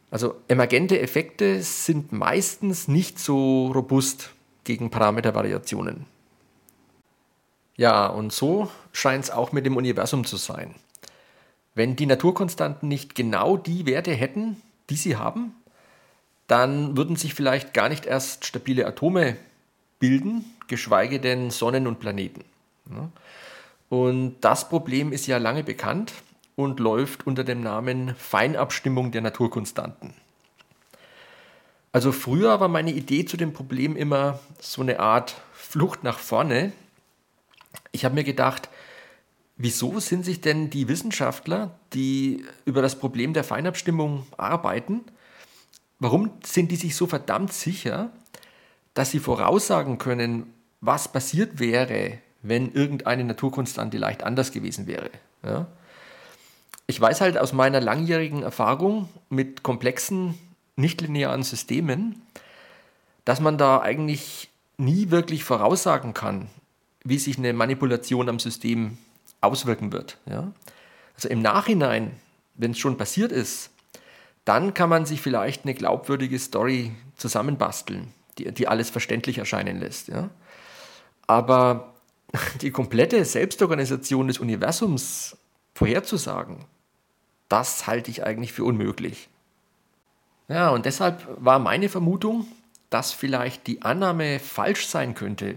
Also 0.09 0.35
emergente 0.47 0.99
Effekte 0.99 1.61
sind 1.61 2.11
meistens 2.11 2.87
nicht 2.87 3.19
so 3.19 3.67
robust 3.67 4.31
gegen 4.63 4.89
Parametervariationen. 4.89 6.05
Ja, 7.77 8.07
und 8.07 8.33
so 8.33 8.69
scheint 8.91 9.25
es 9.25 9.31
auch 9.31 9.51
mit 9.51 9.65
dem 9.65 9.77
Universum 9.77 10.25
zu 10.25 10.37
sein. 10.37 10.75
Wenn 11.73 11.95
die 11.95 12.05
Naturkonstanten 12.05 12.89
nicht 12.89 13.15
genau 13.15 13.57
die 13.57 13.85
Werte 13.85 14.11
hätten, 14.11 14.61
die 14.89 14.97
sie 14.97 15.15
haben, 15.15 15.55
dann 16.51 16.97
würden 16.97 17.15
sich 17.15 17.33
vielleicht 17.33 17.73
gar 17.73 17.87
nicht 17.87 18.05
erst 18.05 18.45
stabile 18.45 18.85
Atome 18.85 19.37
bilden, 19.99 20.43
geschweige 20.67 21.21
denn 21.21 21.49
Sonnen 21.49 21.87
und 21.87 22.01
Planeten. 22.01 22.43
Und 23.87 24.35
das 24.41 24.67
Problem 24.67 25.13
ist 25.13 25.27
ja 25.27 25.37
lange 25.37 25.63
bekannt 25.63 26.11
und 26.57 26.81
läuft 26.81 27.25
unter 27.25 27.45
dem 27.45 27.61
Namen 27.61 28.15
Feinabstimmung 28.15 29.11
der 29.11 29.21
Naturkonstanten. 29.21 30.13
Also 31.93 32.11
früher 32.11 32.59
war 32.59 32.67
meine 32.67 32.91
Idee 32.91 33.23
zu 33.23 33.37
dem 33.37 33.53
Problem 33.53 33.95
immer 33.95 34.39
so 34.59 34.81
eine 34.81 34.99
Art 34.99 35.41
Flucht 35.53 36.03
nach 36.03 36.19
vorne. 36.19 36.73
Ich 37.93 38.03
habe 38.03 38.15
mir 38.15 38.25
gedacht, 38.25 38.67
wieso 39.55 40.01
sind 40.01 40.25
sich 40.25 40.41
denn 40.41 40.69
die 40.69 40.89
Wissenschaftler, 40.89 41.71
die 41.93 42.45
über 42.65 42.81
das 42.81 42.99
Problem 42.99 43.33
der 43.33 43.45
Feinabstimmung 43.45 44.25
arbeiten, 44.37 45.05
Warum 46.01 46.31
sind 46.43 46.71
die 46.71 46.77
sich 46.77 46.95
so 46.95 47.05
verdammt 47.05 47.53
sicher, 47.53 48.09
dass 48.95 49.11
sie 49.11 49.19
voraussagen 49.19 49.99
können, 49.99 50.51
was 50.81 51.11
passiert 51.11 51.59
wäre, 51.59 52.17
wenn 52.41 52.71
irgendeine 52.71 53.23
Naturkonstante 53.23 53.99
leicht 53.99 54.23
anders 54.23 54.51
gewesen 54.51 54.87
wäre? 54.87 55.11
Ja? 55.43 55.67
Ich 56.87 56.99
weiß 56.99 57.21
halt 57.21 57.37
aus 57.37 57.53
meiner 57.53 57.79
langjährigen 57.79 58.41
Erfahrung 58.41 59.09
mit 59.29 59.61
komplexen, 59.61 60.33
nichtlinearen 60.75 61.43
Systemen, 61.43 62.19
dass 63.23 63.39
man 63.39 63.59
da 63.59 63.79
eigentlich 63.79 64.49
nie 64.77 65.11
wirklich 65.11 65.43
voraussagen 65.43 66.15
kann, 66.15 66.47
wie 67.03 67.19
sich 67.19 67.37
eine 67.37 67.53
Manipulation 67.53 68.27
am 68.27 68.39
System 68.39 68.97
auswirken 69.39 69.91
wird. 69.91 70.17
Ja? 70.25 70.51
Also 71.13 71.29
im 71.29 71.43
Nachhinein, 71.43 72.13
wenn 72.55 72.71
es 72.71 72.79
schon 72.79 72.97
passiert 72.97 73.31
ist, 73.31 73.69
dann 74.45 74.73
kann 74.73 74.89
man 74.89 75.05
sich 75.05 75.21
vielleicht 75.21 75.65
eine 75.65 75.73
glaubwürdige 75.73 76.39
Story 76.39 76.91
zusammenbasteln, 77.15 78.11
die, 78.37 78.51
die 78.51 78.67
alles 78.67 78.89
verständlich 78.89 79.37
erscheinen 79.37 79.79
lässt. 79.79 80.07
Ja? 80.07 80.29
Aber 81.27 81.93
die 82.61 82.71
komplette 82.71 83.23
Selbstorganisation 83.23 84.27
des 84.27 84.39
Universums 84.39 85.37
vorherzusagen, 85.73 86.65
das 87.49 87.87
halte 87.87 88.11
ich 88.11 88.23
eigentlich 88.23 88.53
für 88.53 88.63
unmöglich. 88.63 89.29
Ja, 90.47 90.69
und 90.69 90.85
deshalb 90.85 91.25
war 91.37 91.59
meine 91.59 91.87
Vermutung, 91.87 92.47
dass 92.89 93.13
vielleicht 93.13 93.67
die 93.67 93.81
Annahme 93.83 94.39
falsch 94.39 94.87
sein 94.87 95.15
könnte, 95.15 95.55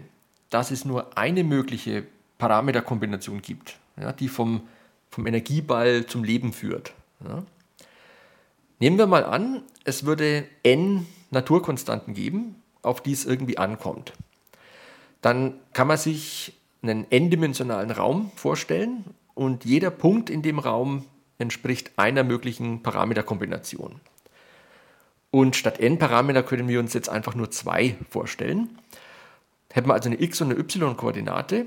dass 0.50 0.70
es 0.70 0.84
nur 0.84 1.18
eine 1.18 1.42
mögliche 1.42 2.04
Parameterkombination 2.38 3.42
gibt, 3.42 3.76
ja, 3.96 4.12
die 4.12 4.28
vom, 4.28 4.68
vom 5.10 5.26
Energieball 5.26 6.06
zum 6.06 6.22
Leben 6.22 6.52
führt. 6.52 6.92
Ja. 7.26 7.42
Nehmen 8.80 8.98
wir 8.98 9.06
mal 9.06 9.24
an, 9.24 9.62
es 9.84 10.04
würde 10.04 10.46
n 10.62 11.06
Naturkonstanten 11.30 12.14
geben, 12.14 12.56
auf 12.82 13.00
die 13.00 13.12
es 13.12 13.24
irgendwie 13.24 13.58
ankommt. 13.58 14.12
Dann 15.20 15.54
kann 15.72 15.86
man 15.86 15.96
sich 15.96 16.54
einen 16.82 17.06
n-dimensionalen 17.10 17.90
Raum 17.90 18.30
vorstellen 18.36 19.04
und 19.34 19.64
jeder 19.64 19.90
Punkt 19.90 20.28
in 20.28 20.42
dem 20.42 20.58
Raum 20.58 21.04
entspricht 21.38 21.92
einer 21.96 22.24
möglichen 22.24 22.82
Parameterkombination. 22.82 24.00
Und 25.30 25.56
statt 25.56 25.80
n 25.80 25.98
Parameter 25.98 26.42
können 26.42 26.68
wir 26.68 26.78
uns 26.78 26.94
jetzt 26.94 27.08
einfach 27.08 27.34
nur 27.34 27.50
zwei 27.50 27.96
vorstellen. 28.10 28.78
Hätten 29.72 29.88
wir 29.88 29.94
also 29.94 30.08
eine 30.08 30.20
x- 30.20 30.40
und 30.40 30.52
eine 30.52 30.60
y-Koordinate 30.60 31.66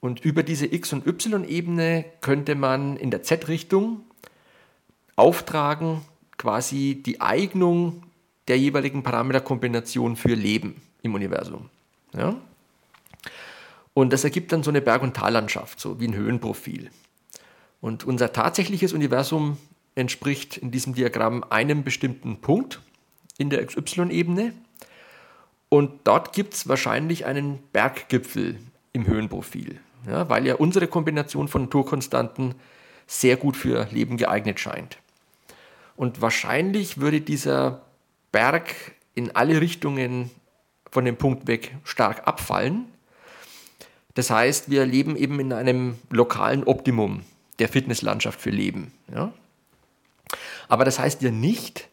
und 0.00 0.24
über 0.24 0.42
diese 0.42 0.66
x- 0.66 0.92
und 0.92 1.06
y-Ebene 1.06 2.04
könnte 2.20 2.54
man 2.54 2.96
in 2.96 3.10
der 3.10 3.22
z-Richtung 3.22 4.02
auftragen 5.16 6.02
quasi 6.42 7.00
die 7.06 7.20
Eignung 7.20 8.02
der 8.48 8.58
jeweiligen 8.58 9.04
Parameterkombination 9.04 10.16
für 10.16 10.34
Leben 10.34 10.74
im 11.02 11.14
Universum. 11.14 11.70
Ja? 12.14 12.34
Und 13.94 14.12
das 14.12 14.24
ergibt 14.24 14.50
dann 14.50 14.64
so 14.64 14.70
eine 14.70 14.80
Berg- 14.80 15.02
und 15.02 15.14
Tallandschaft, 15.14 15.78
so 15.78 16.00
wie 16.00 16.08
ein 16.08 16.16
Höhenprofil. 16.16 16.90
Und 17.80 18.02
unser 18.02 18.32
tatsächliches 18.32 18.92
Universum 18.92 19.56
entspricht 19.94 20.56
in 20.56 20.72
diesem 20.72 20.96
Diagramm 20.96 21.44
einem 21.48 21.84
bestimmten 21.84 22.38
Punkt 22.40 22.80
in 23.38 23.48
der 23.48 23.64
XY-Ebene. 23.64 24.52
Und 25.68 25.92
dort 26.02 26.32
gibt 26.32 26.54
es 26.54 26.68
wahrscheinlich 26.68 27.24
einen 27.24 27.60
Berggipfel 27.72 28.58
im 28.92 29.06
Höhenprofil, 29.06 29.78
ja, 30.08 30.28
weil 30.28 30.44
ja 30.44 30.56
unsere 30.56 30.88
Kombination 30.88 31.46
von 31.46 31.62
Naturkonstanten 31.62 32.56
sehr 33.06 33.36
gut 33.36 33.56
für 33.56 33.86
Leben 33.92 34.16
geeignet 34.16 34.58
scheint. 34.58 34.98
Und 35.96 36.20
wahrscheinlich 36.20 36.98
würde 36.98 37.20
dieser 37.20 37.82
Berg 38.32 38.74
in 39.14 39.34
alle 39.36 39.60
Richtungen 39.60 40.30
von 40.90 41.04
dem 41.04 41.16
Punkt 41.16 41.46
weg 41.46 41.76
stark 41.84 42.26
abfallen. 42.26 42.86
Das 44.14 44.30
heißt, 44.30 44.70
wir 44.70 44.84
leben 44.84 45.16
eben 45.16 45.40
in 45.40 45.52
einem 45.52 45.98
lokalen 46.10 46.64
Optimum 46.64 47.22
der 47.58 47.68
Fitnesslandschaft 47.68 48.40
für 48.40 48.50
Leben. 48.50 48.92
Ja? 49.14 49.32
Aber 50.68 50.84
das 50.84 50.98
heißt 50.98 51.22
ja 51.22 51.30
nicht, 51.30 51.88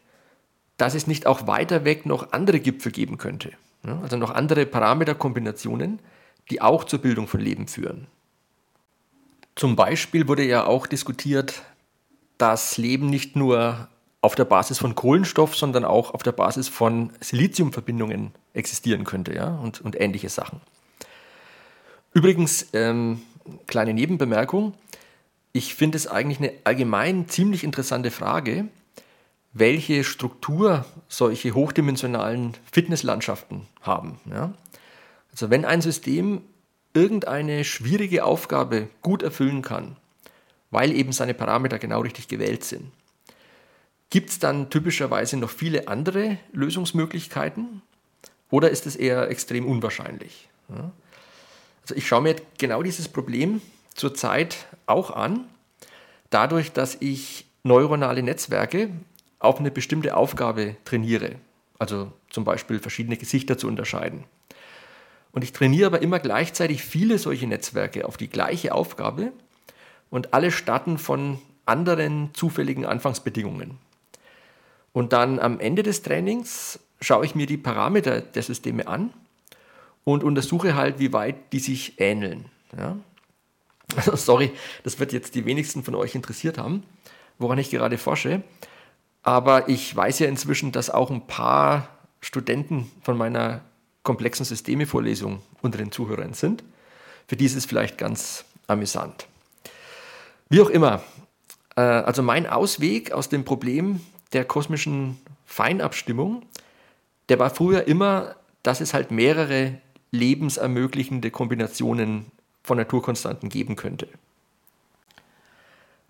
dass 0.76 0.94
es 0.94 1.06
nicht 1.06 1.26
auch 1.26 1.46
weiter 1.46 1.84
weg 1.84 2.06
noch 2.06 2.32
andere 2.32 2.60
Gipfel 2.60 2.92
geben 2.92 3.18
könnte. 3.18 3.52
Ja? 3.84 4.00
Also 4.00 4.16
noch 4.16 4.30
andere 4.30 4.66
Parameterkombinationen, 4.66 6.00
die 6.50 6.60
auch 6.60 6.84
zur 6.84 7.00
Bildung 7.00 7.26
von 7.26 7.40
Leben 7.40 7.68
führen. 7.68 8.06
Zum 9.54 9.76
Beispiel 9.76 10.28
wurde 10.28 10.44
ja 10.44 10.64
auch 10.64 10.86
diskutiert, 10.86 11.62
dass 12.40 12.78
Leben 12.78 13.10
nicht 13.10 13.36
nur 13.36 13.88
auf 14.22 14.34
der 14.34 14.44
Basis 14.44 14.78
von 14.78 14.94
Kohlenstoff, 14.94 15.56
sondern 15.56 15.84
auch 15.84 16.14
auf 16.14 16.22
der 16.22 16.32
Basis 16.32 16.68
von 16.68 17.12
Siliziumverbindungen 17.20 18.32
existieren 18.52 19.04
könnte 19.04 19.34
ja? 19.34 19.48
und, 19.48 19.80
und 19.80 19.98
ähnliche 20.00 20.28
Sachen. 20.28 20.60
Übrigens, 22.12 22.68
ähm, 22.72 23.22
kleine 23.66 23.94
Nebenbemerkung, 23.94 24.74
ich 25.52 25.74
finde 25.74 25.96
es 25.96 26.06
eigentlich 26.06 26.38
eine 26.38 26.52
allgemein 26.64 27.28
ziemlich 27.28 27.64
interessante 27.64 28.10
Frage, 28.10 28.68
welche 29.52 30.04
Struktur 30.04 30.84
solche 31.08 31.54
hochdimensionalen 31.54 32.56
Fitnesslandschaften 32.70 33.66
haben. 33.80 34.20
Ja? 34.30 34.52
Also 35.32 35.50
wenn 35.50 35.64
ein 35.64 35.80
System 35.80 36.42
irgendeine 36.94 37.64
schwierige 37.64 38.24
Aufgabe 38.24 38.88
gut 39.02 39.22
erfüllen 39.22 39.62
kann, 39.62 39.96
weil 40.70 40.92
eben 40.92 41.12
seine 41.12 41.34
Parameter 41.34 41.78
genau 41.78 42.00
richtig 42.00 42.28
gewählt 42.28 42.64
sind, 42.64 42.90
gibt 44.10 44.30
es 44.30 44.38
dann 44.38 44.70
typischerweise 44.70 45.36
noch 45.36 45.50
viele 45.50 45.88
andere 45.88 46.38
Lösungsmöglichkeiten 46.52 47.82
oder 48.50 48.70
ist 48.70 48.86
es 48.86 48.96
eher 48.96 49.28
extrem 49.30 49.66
unwahrscheinlich? 49.66 50.48
Also 51.82 51.94
ich 51.94 52.06
schaue 52.06 52.22
mir 52.22 52.36
genau 52.58 52.82
dieses 52.82 53.08
Problem 53.08 53.60
zurzeit 53.94 54.66
auch 54.86 55.10
an, 55.10 55.44
dadurch, 56.30 56.72
dass 56.72 56.96
ich 57.00 57.46
neuronale 57.62 58.22
Netzwerke 58.22 58.90
auf 59.38 59.58
eine 59.58 59.70
bestimmte 59.70 60.16
Aufgabe 60.16 60.76
trainiere. 60.84 61.36
Also 61.78 62.12
zum 62.28 62.44
Beispiel 62.44 62.78
verschiedene 62.78 63.16
Gesichter 63.16 63.56
zu 63.58 63.66
unterscheiden. 63.66 64.24
Und 65.32 65.44
ich 65.44 65.52
trainiere 65.52 65.86
aber 65.86 66.02
immer 66.02 66.18
gleichzeitig 66.18 66.82
viele 66.82 67.18
solche 67.18 67.46
Netzwerke 67.46 68.04
auf 68.04 68.16
die 68.16 68.28
gleiche 68.28 68.74
Aufgabe 68.74 69.32
und 70.10 70.34
alle 70.34 70.50
starten 70.50 70.98
von 70.98 71.38
anderen 71.66 72.30
zufälligen 72.34 72.84
Anfangsbedingungen. 72.84 73.78
Und 74.92 75.12
dann 75.12 75.38
am 75.38 75.60
Ende 75.60 75.82
des 75.82 76.02
Trainings 76.02 76.80
schaue 77.00 77.24
ich 77.24 77.34
mir 77.34 77.46
die 77.46 77.56
Parameter 77.56 78.20
der 78.20 78.42
Systeme 78.42 78.88
an 78.88 79.12
und 80.04 80.24
untersuche 80.24 80.74
halt, 80.74 80.98
wie 80.98 81.12
weit 81.12 81.52
die 81.52 81.60
sich 81.60 82.00
ähneln. 82.00 82.46
Ja? 82.76 82.96
Also 83.96 84.16
sorry, 84.16 84.52
das 84.84 84.98
wird 84.98 85.12
jetzt 85.12 85.34
die 85.34 85.44
wenigsten 85.44 85.82
von 85.82 85.94
euch 85.94 86.14
interessiert 86.14 86.58
haben, 86.58 86.82
woran 87.38 87.58
ich 87.58 87.70
gerade 87.70 87.98
forsche. 87.98 88.42
Aber 89.22 89.68
ich 89.68 89.94
weiß 89.94 90.20
ja 90.20 90.28
inzwischen, 90.28 90.72
dass 90.72 90.90
auch 90.90 91.10
ein 91.10 91.26
paar 91.26 91.88
Studenten 92.20 92.90
von 93.02 93.16
meiner 93.16 93.62
komplexen 94.02 94.46
Systeme-Vorlesung 94.46 95.42
unter 95.62 95.78
den 95.78 95.92
Zuhörern 95.92 96.34
sind. 96.34 96.64
Für 97.26 97.36
die 97.36 97.44
ist 97.44 97.56
es 97.56 97.66
vielleicht 97.66 97.98
ganz 97.98 98.44
amüsant. 98.66 99.26
Wie 100.50 100.60
auch 100.60 100.68
immer, 100.68 101.02
äh, 101.76 101.80
also 101.80 102.22
mein 102.22 102.46
Ausweg 102.48 103.12
aus 103.12 103.28
dem 103.28 103.44
Problem 103.44 104.00
der 104.32 104.44
kosmischen 104.44 105.16
Feinabstimmung, 105.46 106.42
der 107.28 107.38
war 107.38 107.50
früher 107.50 107.86
immer, 107.86 108.34
dass 108.64 108.80
es 108.80 108.92
halt 108.92 109.12
mehrere 109.12 109.78
lebensermöglichende 110.10 111.30
Kombinationen 111.30 112.26
von 112.64 112.76
Naturkonstanten 112.78 113.48
geben 113.48 113.76
könnte. 113.76 114.08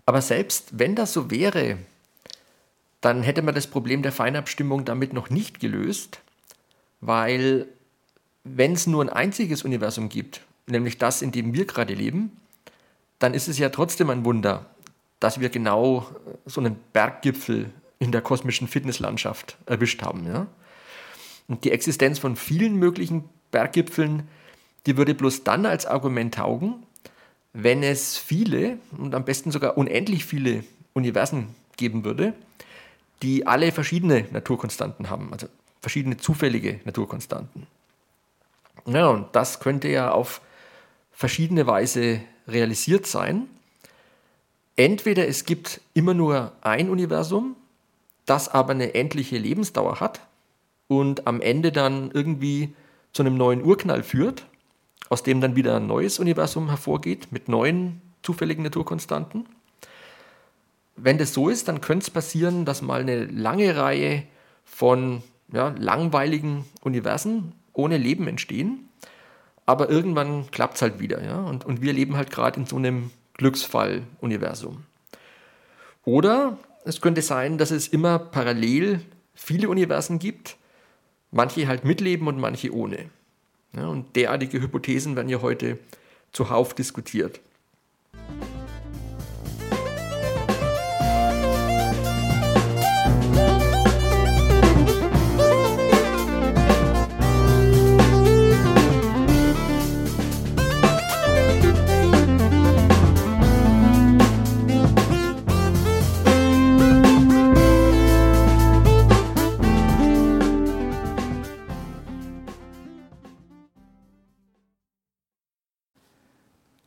Aber 0.07 0.23
selbst 0.23 0.79
wenn 0.79 0.95
das 0.95 1.13
so 1.13 1.29
wäre, 1.29 1.77
dann 2.99 3.21
hätte 3.21 3.43
man 3.43 3.53
das 3.53 3.67
Problem 3.67 4.01
der 4.01 4.11
Feinabstimmung 4.11 4.85
damit 4.85 5.13
noch 5.13 5.29
nicht 5.29 5.59
gelöst, 5.59 6.19
weil 6.99 7.67
wenn 8.43 8.73
es 8.73 8.87
nur 8.87 9.03
ein 9.03 9.09
einziges 9.09 9.63
Universum 9.63 10.09
gibt, 10.09 10.41
nämlich 10.65 10.97
das, 10.97 11.21
in 11.21 11.31
dem 11.31 11.53
wir 11.53 11.65
gerade 11.65 11.93
leben, 11.93 12.35
dann 13.21 13.35
ist 13.35 13.47
es 13.47 13.59
ja 13.59 13.69
trotzdem 13.69 14.09
ein 14.09 14.25
Wunder, 14.25 14.65
dass 15.19 15.39
wir 15.39 15.49
genau 15.49 16.07
so 16.45 16.59
einen 16.59 16.75
Berggipfel 16.91 17.69
in 17.99 18.11
der 18.11 18.21
kosmischen 18.21 18.67
Fitnesslandschaft 18.67 19.57
erwischt 19.67 20.01
haben. 20.01 20.25
Ja? 20.25 20.47
Und 21.47 21.63
die 21.63 21.71
Existenz 21.71 22.17
von 22.17 22.35
vielen 22.35 22.75
möglichen 22.77 23.29
Berggipfeln, 23.51 24.27
die 24.87 24.97
würde 24.97 25.13
bloß 25.13 25.43
dann 25.43 25.67
als 25.67 25.85
Argument 25.85 26.33
taugen, 26.33 26.83
wenn 27.53 27.83
es 27.83 28.17
viele 28.17 28.79
und 28.97 29.13
am 29.13 29.23
besten 29.23 29.51
sogar 29.51 29.77
unendlich 29.77 30.25
viele 30.25 30.63
Universen 30.93 31.49
geben 31.77 32.03
würde, 32.03 32.33
die 33.21 33.45
alle 33.45 33.71
verschiedene 33.71 34.25
Naturkonstanten 34.31 35.11
haben, 35.11 35.31
also 35.31 35.47
verschiedene 35.79 36.17
zufällige 36.17 36.79
Naturkonstanten. 36.85 37.67
Ja, 38.87 39.09
und 39.09 39.27
das 39.33 39.59
könnte 39.59 39.89
ja 39.89 40.09
auf 40.09 40.41
verschiedene 41.21 41.67
Weise 41.67 42.19
realisiert 42.47 43.05
sein. 43.05 43.47
Entweder 44.75 45.27
es 45.27 45.45
gibt 45.45 45.79
immer 45.93 46.15
nur 46.15 46.51
ein 46.61 46.89
Universum, 46.89 47.55
das 48.25 48.49
aber 48.49 48.71
eine 48.71 48.95
endliche 48.95 49.37
Lebensdauer 49.37 49.99
hat 49.99 50.21
und 50.87 51.27
am 51.27 51.39
Ende 51.39 51.71
dann 51.71 52.09
irgendwie 52.11 52.73
zu 53.13 53.21
einem 53.21 53.37
neuen 53.37 53.63
Urknall 53.63 54.01
führt, 54.01 54.47
aus 55.09 55.21
dem 55.21 55.41
dann 55.41 55.55
wieder 55.55 55.75
ein 55.75 55.85
neues 55.85 56.17
Universum 56.17 56.69
hervorgeht 56.69 57.31
mit 57.31 57.47
neuen 57.47 58.01
zufälligen 58.23 58.63
Naturkonstanten. 58.63 59.45
Wenn 60.95 61.19
das 61.19 61.33
so 61.33 61.49
ist, 61.49 61.67
dann 61.67 61.81
könnte 61.81 62.05
es 62.05 62.09
passieren, 62.09 62.65
dass 62.65 62.81
mal 62.81 63.01
eine 63.01 63.25
lange 63.25 63.75
Reihe 63.75 64.23
von 64.65 65.21
ja, 65.53 65.69
langweiligen 65.77 66.65
Universen 66.81 67.53
ohne 67.73 67.97
Leben 67.97 68.27
entstehen, 68.27 68.89
aber 69.65 69.89
irgendwann 69.89 70.49
klappt 70.51 70.75
es 70.75 70.81
halt 70.81 70.99
wieder. 70.99 71.23
Ja? 71.23 71.41
Und, 71.41 71.65
und 71.65 71.81
wir 71.81 71.93
leben 71.93 72.17
halt 72.17 72.31
gerade 72.31 72.59
in 72.59 72.65
so 72.65 72.75
einem 72.75 73.11
Glücksfall-Universum. 73.35 74.83
Oder 76.03 76.57
es 76.85 77.01
könnte 77.01 77.21
sein, 77.21 77.57
dass 77.57 77.71
es 77.71 77.87
immer 77.87 78.19
parallel 78.19 79.01
viele 79.33 79.69
Universen 79.69 80.19
gibt, 80.19 80.57
manche 81.31 81.67
halt 81.67 81.85
mitleben 81.85 82.27
und 82.27 82.39
manche 82.39 82.73
ohne. 82.73 83.09
Ja, 83.73 83.87
und 83.87 84.15
derartige 84.15 84.61
Hypothesen 84.61 85.15
werden 85.15 85.29
ja 85.29 85.41
heute 85.41 85.79
zuhauf 86.33 86.73
diskutiert. 86.73 87.39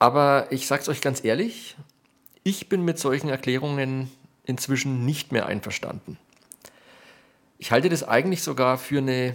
Aber 0.05 0.49
ich 0.51 0.67
sage 0.67 0.83
es 0.83 0.90
euch 0.90 1.01
ganz 1.01 1.25
ehrlich, 1.25 1.77
ich 2.43 2.69
bin 2.69 2.85
mit 2.85 2.99
solchen 2.99 3.31
Erklärungen 3.31 4.11
inzwischen 4.45 5.07
nicht 5.07 5.33
mehr 5.33 5.47
einverstanden. 5.47 6.19
Ich 7.57 7.73
halte 7.73 7.88
das 7.88 8.03
eigentlich 8.03 8.43
sogar 8.43 8.77
für 8.77 8.99
eine 8.99 9.35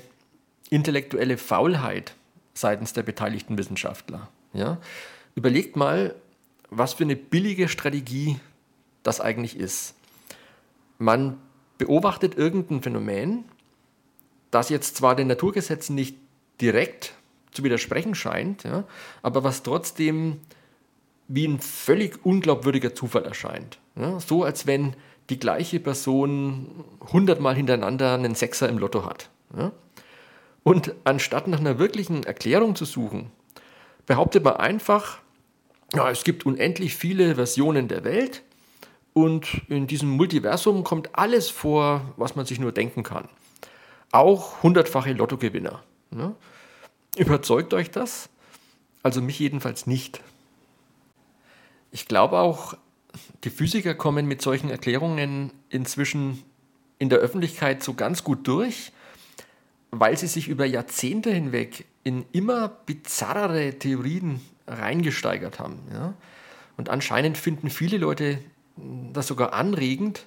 intellektuelle 0.69 1.39
Faulheit 1.39 2.13
seitens 2.53 2.93
der 2.93 3.01
beteiligten 3.01 3.57
Wissenschaftler. 3.57 4.29
Ja? 4.53 4.77
Überlegt 5.33 5.75
mal, 5.75 6.13
was 6.69 6.93
für 6.93 7.03
eine 7.03 7.15
billige 7.15 7.67
Strategie 7.67 8.39
das 9.01 9.21
eigentlich 9.21 9.57
ist. 9.57 9.95
Man 10.99 11.39
beobachtet 11.79 12.37
irgendein 12.37 12.83
Phänomen, 12.83 13.43
das 14.51 14.69
jetzt 14.69 14.97
zwar 14.97 15.15
den 15.15 15.29
Naturgesetzen 15.29 15.95
nicht 15.95 16.15
direkt 16.61 17.15
zu 17.53 17.63
widersprechen 17.63 18.13
scheint, 18.13 18.65
ja, 18.65 18.83
aber 19.23 19.43
was 19.43 19.63
trotzdem 19.63 20.41
wie 21.29 21.47
ein 21.47 21.59
völlig 21.59 22.25
unglaubwürdiger 22.25 22.93
Zufall 22.93 23.23
erscheint. 23.23 23.77
Ja, 23.95 24.19
so 24.19 24.43
als 24.43 24.67
wenn 24.67 24.95
die 25.29 25.39
gleiche 25.39 25.79
Person 25.79 26.83
hundertmal 27.13 27.55
hintereinander 27.55 28.15
einen 28.15 28.35
Sechser 28.35 28.67
im 28.67 28.79
Lotto 28.79 29.05
hat. 29.05 29.29
Ja. 29.55 29.71
Und 30.63 30.93
anstatt 31.03 31.47
nach 31.47 31.59
einer 31.59 31.79
wirklichen 31.79 32.23
Erklärung 32.23 32.75
zu 32.75 32.85
suchen, 32.85 33.31
behauptet 34.07 34.43
man 34.43 34.57
einfach, 34.57 35.19
ja, 35.93 36.09
es 36.09 36.23
gibt 36.23 36.45
unendlich 36.45 36.95
viele 36.95 37.35
Versionen 37.35 37.87
der 37.87 38.03
Welt 38.03 38.41
und 39.13 39.61
in 39.69 39.85
diesem 39.85 40.09
Multiversum 40.09 40.83
kommt 40.83 41.15
alles 41.15 41.49
vor, 41.49 42.01
was 42.17 42.35
man 42.35 42.45
sich 42.47 42.59
nur 42.59 42.71
denken 42.71 43.03
kann. 43.03 43.29
Auch 44.11 44.63
hundertfache 44.63 45.13
Lottogewinner. 45.13 45.83
Ja. 46.15 46.33
Überzeugt 47.17 47.75
euch 47.75 47.91
das? 47.91 48.29
Also 49.03 49.21
mich 49.21 49.37
jedenfalls 49.37 49.85
nicht. 49.85 50.21
Ich 51.91 52.07
glaube 52.07 52.37
auch, 52.37 52.75
die 53.43 53.49
Physiker 53.49 53.95
kommen 53.95 54.27
mit 54.27 54.41
solchen 54.41 54.69
Erklärungen 54.69 55.51
inzwischen 55.69 56.43
in 56.99 57.09
der 57.09 57.19
Öffentlichkeit 57.19 57.81
so 57.83 57.93
ganz 57.93 58.23
gut 58.23 58.47
durch, 58.47 58.91
weil 59.91 60.17
sie 60.17 60.27
sich 60.27 60.47
über 60.47 60.65
Jahrzehnte 60.65 61.31
hinweg 61.31 61.85
in 62.03 62.25
immer 62.31 62.67
bizarrere 62.67 63.79
Theorien 63.79 64.41
reingesteigert 64.67 65.59
haben. 65.59 65.79
Ja? 65.91 66.13
Und 66.77 66.89
anscheinend 66.89 67.37
finden 67.37 67.69
viele 67.69 67.97
Leute 67.97 68.39
das 69.13 69.27
sogar 69.27 69.53
anregend, 69.53 70.25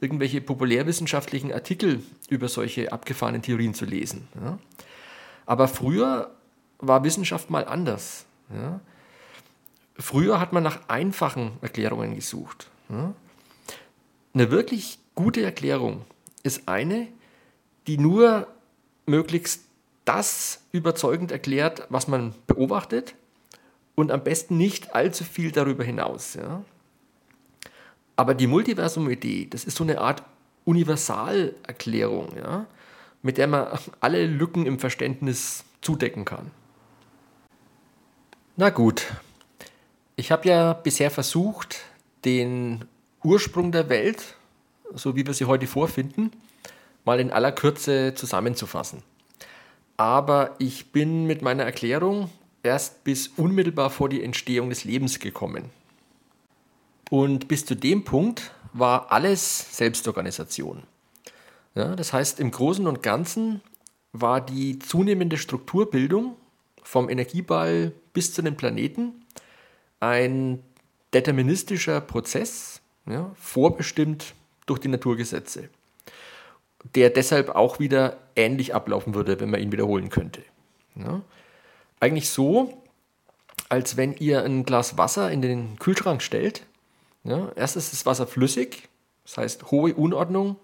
irgendwelche 0.00 0.40
populärwissenschaftlichen 0.40 1.52
Artikel 1.52 2.02
über 2.28 2.48
solche 2.48 2.92
abgefahrenen 2.92 3.42
Theorien 3.42 3.74
zu 3.74 3.86
lesen. 3.86 4.28
Ja? 4.40 4.58
Aber 5.46 5.68
früher 5.68 6.30
war 6.78 7.02
Wissenschaft 7.02 7.50
mal 7.50 7.66
anders. 7.66 8.26
Ja? 8.54 8.80
Früher 9.98 10.40
hat 10.40 10.52
man 10.52 10.62
nach 10.62 10.88
einfachen 10.88 11.52
Erklärungen 11.62 12.14
gesucht. 12.14 12.68
Ja? 12.88 13.14
Eine 14.34 14.50
wirklich 14.50 14.98
gute 15.14 15.42
Erklärung 15.42 16.04
ist 16.42 16.68
eine, 16.68 17.08
die 17.86 17.98
nur 17.98 18.46
möglichst 19.06 19.62
das 20.04 20.62
überzeugend 20.72 21.32
erklärt, 21.32 21.86
was 21.88 22.06
man 22.06 22.34
beobachtet 22.46 23.14
und 23.94 24.12
am 24.12 24.22
besten 24.22 24.56
nicht 24.56 24.94
allzu 24.94 25.24
viel 25.24 25.50
darüber 25.50 25.84
hinaus. 25.84 26.38
Aber 28.14 28.34
die 28.34 28.46
Multiversum-Idee, 28.46 29.46
das 29.50 29.64
ist 29.64 29.76
so 29.76 29.84
eine 29.84 30.00
Art 30.00 30.22
Universalerklärung, 30.64 32.28
mit 33.22 33.38
der 33.38 33.46
man 33.46 33.78
alle 34.00 34.26
Lücken 34.26 34.66
im 34.66 34.78
Verständnis 34.78 35.64
zudecken 35.80 36.24
kann. 36.24 36.50
Na 38.56 38.70
gut, 38.70 39.06
ich 40.16 40.32
habe 40.32 40.48
ja 40.48 40.72
bisher 40.72 41.10
versucht, 41.10 41.76
den 42.24 42.84
Ursprung 43.22 43.70
der 43.70 43.88
Welt, 43.88 44.36
so 44.94 45.14
wie 45.14 45.26
wir 45.26 45.34
sie 45.34 45.44
heute 45.44 45.66
vorfinden, 45.66 46.32
mal 47.04 47.20
in 47.20 47.30
aller 47.30 47.52
Kürze 47.52 48.14
zusammenzufassen. 48.14 49.02
Aber 49.96 50.56
ich 50.58 50.92
bin 50.92 51.26
mit 51.26 51.42
meiner 51.42 51.64
Erklärung 51.64 52.30
erst 52.62 53.04
bis 53.04 53.28
unmittelbar 53.28 53.90
vor 53.90 54.08
die 54.08 54.22
Entstehung 54.22 54.70
des 54.70 54.84
Lebens 54.84 55.18
gekommen. 55.18 55.70
Und 57.10 57.46
bis 57.48 57.64
zu 57.64 57.74
dem 57.74 58.04
Punkt 58.04 58.50
war 58.72 59.12
alles 59.12 59.76
Selbstorganisation. 59.76 60.82
Ja, 61.74 61.94
das 61.94 62.12
heißt, 62.12 62.40
im 62.40 62.50
Großen 62.50 62.86
und 62.86 63.02
Ganzen 63.02 63.60
war 64.12 64.40
die 64.40 64.78
zunehmende 64.78 65.36
Strukturbildung 65.36 66.36
vom 66.82 67.08
Energieball 67.08 67.92
bis 68.12 68.32
zu 68.32 68.42
den 68.42 68.56
Planeten 68.56 69.25
ein 70.00 70.62
deterministischer 71.14 72.00
Prozess, 72.00 72.80
ja, 73.06 73.30
vorbestimmt 73.36 74.34
durch 74.66 74.80
die 74.80 74.88
Naturgesetze, 74.88 75.68
der 76.94 77.10
deshalb 77.10 77.50
auch 77.50 77.78
wieder 77.78 78.18
ähnlich 78.34 78.74
ablaufen 78.74 79.14
würde, 79.14 79.40
wenn 79.40 79.50
man 79.50 79.60
ihn 79.60 79.72
wiederholen 79.72 80.10
könnte. 80.10 80.42
Ja. 80.96 81.22
Eigentlich 82.00 82.28
so, 82.28 82.82
als 83.68 83.96
wenn 83.96 84.14
ihr 84.14 84.44
ein 84.44 84.64
Glas 84.64 84.98
Wasser 84.98 85.30
in 85.30 85.42
den 85.42 85.78
Kühlschrank 85.78 86.22
stellt. 86.22 86.64
Ja, 87.24 87.50
erst 87.56 87.76
ist 87.76 87.92
das 87.92 88.06
Wasser 88.06 88.26
flüssig, 88.26 88.88
das 89.24 89.38
heißt 89.38 89.70
hohe 89.70 89.94
Unordnung, 89.94 90.56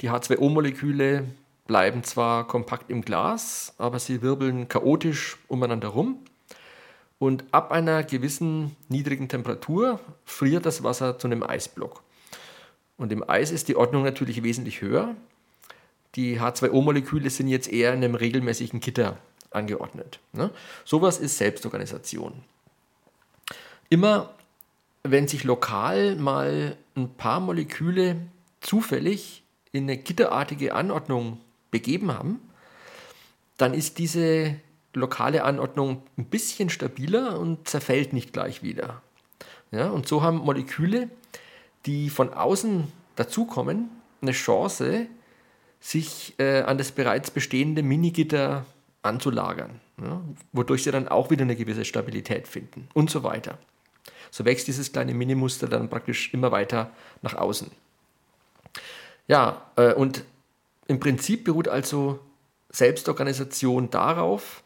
die 0.00 0.10
H2O-Moleküle 0.10 1.24
bleiben 1.66 2.02
zwar 2.04 2.46
kompakt 2.46 2.90
im 2.90 3.02
Glas, 3.02 3.74
aber 3.78 3.98
sie 3.98 4.22
wirbeln 4.22 4.68
chaotisch 4.68 5.38
umeinander 5.48 5.88
rum. 5.88 6.18
Und 7.18 7.44
ab 7.52 7.72
einer 7.72 8.02
gewissen 8.02 8.76
niedrigen 8.88 9.28
Temperatur 9.28 10.00
friert 10.24 10.66
das 10.66 10.82
Wasser 10.82 11.18
zu 11.18 11.28
einem 11.28 11.42
Eisblock. 11.42 12.02
Und 12.98 13.12
im 13.12 13.28
Eis 13.28 13.50
ist 13.50 13.68
die 13.68 13.76
Ordnung 13.76 14.04
natürlich 14.04 14.42
wesentlich 14.42 14.80
höher. 14.80 15.14
Die 16.14 16.40
H2O-Moleküle 16.40 17.30
sind 17.30 17.48
jetzt 17.48 17.70
eher 17.70 17.92
in 17.92 18.02
einem 18.02 18.14
regelmäßigen 18.14 18.80
Gitter 18.80 19.18
angeordnet. 19.50 20.18
Ne? 20.32 20.50
Sowas 20.84 21.18
ist 21.18 21.38
Selbstorganisation. 21.38 22.32
Immer 23.88 24.34
wenn 25.02 25.28
sich 25.28 25.44
lokal 25.44 26.16
mal 26.16 26.76
ein 26.96 27.14
paar 27.14 27.40
Moleküle 27.40 28.16
zufällig 28.60 29.42
in 29.72 29.84
eine 29.84 29.96
gitterartige 29.96 30.74
Anordnung 30.74 31.38
begeben 31.70 32.12
haben, 32.12 32.40
dann 33.56 33.74
ist 33.74 33.98
diese 33.98 34.56
lokale 34.96 35.44
Anordnung 35.44 36.02
ein 36.16 36.24
bisschen 36.24 36.70
stabiler 36.70 37.38
und 37.38 37.68
zerfällt 37.68 38.12
nicht 38.12 38.32
gleich 38.32 38.62
wieder. 38.62 39.02
Ja, 39.70 39.90
und 39.90 40.08
so 40.08 40.22
haben 40.22 40.38
Moleküle, 40.38 41.10
die 41.86 42.10
von 42.10 42.32
außen 42.32 42.90
dazukommen, 43.16 43.90
eine 44.22 44.32
Chance, 44.32 45.06
sich 45.80 46.34
äh, 46.38 46.62
an 46.62 46.78
das 46.78 46.92
bereits 46.92 47.30
bestehende 47.30 47.82
Minigitter 47.82 48.64
anzulagern, 49.02 49.80
ja, 50.02 50.20
wodurch 50.52 50.82
sie 50.82 50.90
dann 50.90 51.08
auch 51.08 51.30
wieder 51.30 51.42
eine 51.42 51.56
gewisse 51.56 51.84
Stabilität 51.84 52.48
finden 52.48 52.88
und 52.94 53.10
so 53.10 53.22
weiter. 53.22 53.58
So 54.30 54.44
wächst 54.44 54.66
dieses 54.66 54.92
kleine 54.92 55.14
Minimuster 55.14 55.68
dann 55.68 55.88
praktisch 55.88 56.32
immer 56.34 56.50
weiter 56.50 56.90
nach 57.22 57.34
außen. 57.34 57.70
Ja, 59.28 59.62
äh, 59.76 59.92
und 59.92 60.24
im 60.88 61.00
Prinzip 61.00 61.44
beruht 61.44 61.68
also 61.68 62.20
Selbstorganisation 62.70 63.90
darauf, 63.90 64.62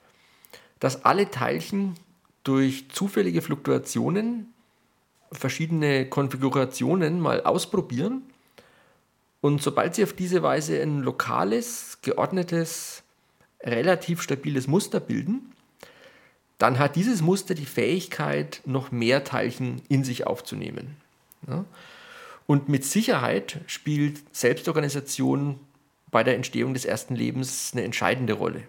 dass 0.81 1.05
alle 1.05 1.31
Teilchen 1.31 1.95
durch 2.43 2.89
zufällige 2.91 3.43
Fluktuationen 3.43 4.53
verschiedene 5.31 6.07
Konfigurationen 6.07 7.21
mal 7.21 7.43
ausprobieren 7.43 8.23
und 9.41 9.63
sobald 9.63 9.95
sie 9.95 10.03
auf 10.03 10.13
diese 10.13 10.43
Weise 10.43 10.81
ein 10.83 11.01
lokales, 11.01 11.99
geordnetes, 12.03 13.03
relativ 13.63 14.23
stabiles 14.23 14.67
Muster 14.67 15.01
bilden, 15.01 15.53
dann 16.59 16.79
hat 16.79 16.97
dieses 16.97 17.23
Muster 17.23 17.55
die 17.55 17.67
Fähigkeit, 17.67 18.61
noch 18.67 18.93
mehr 18.93 19.25
Teilchen 19.25 19.81
in 19.89 20.05
sich 20.05 20.27
aufzunehmen. 20.27 20.97
Ja? 21.49 21.65
Und 22.47 22.69
mit 22.69 22.85
Sicherheit 22.85 23.61
spielt 23.67 24.23
Selbstorganisation 24.37 25.59
bei 26.11 26.23
der 26.23 26.35
Entstehung 26.35 26.75
des 26.75 26.85
ersten 26.85 27.15
Lebens 27.15 27.71
eine 27.73 27.85
entscheidende 27.85 28.35
Rolle. 28.35 28.65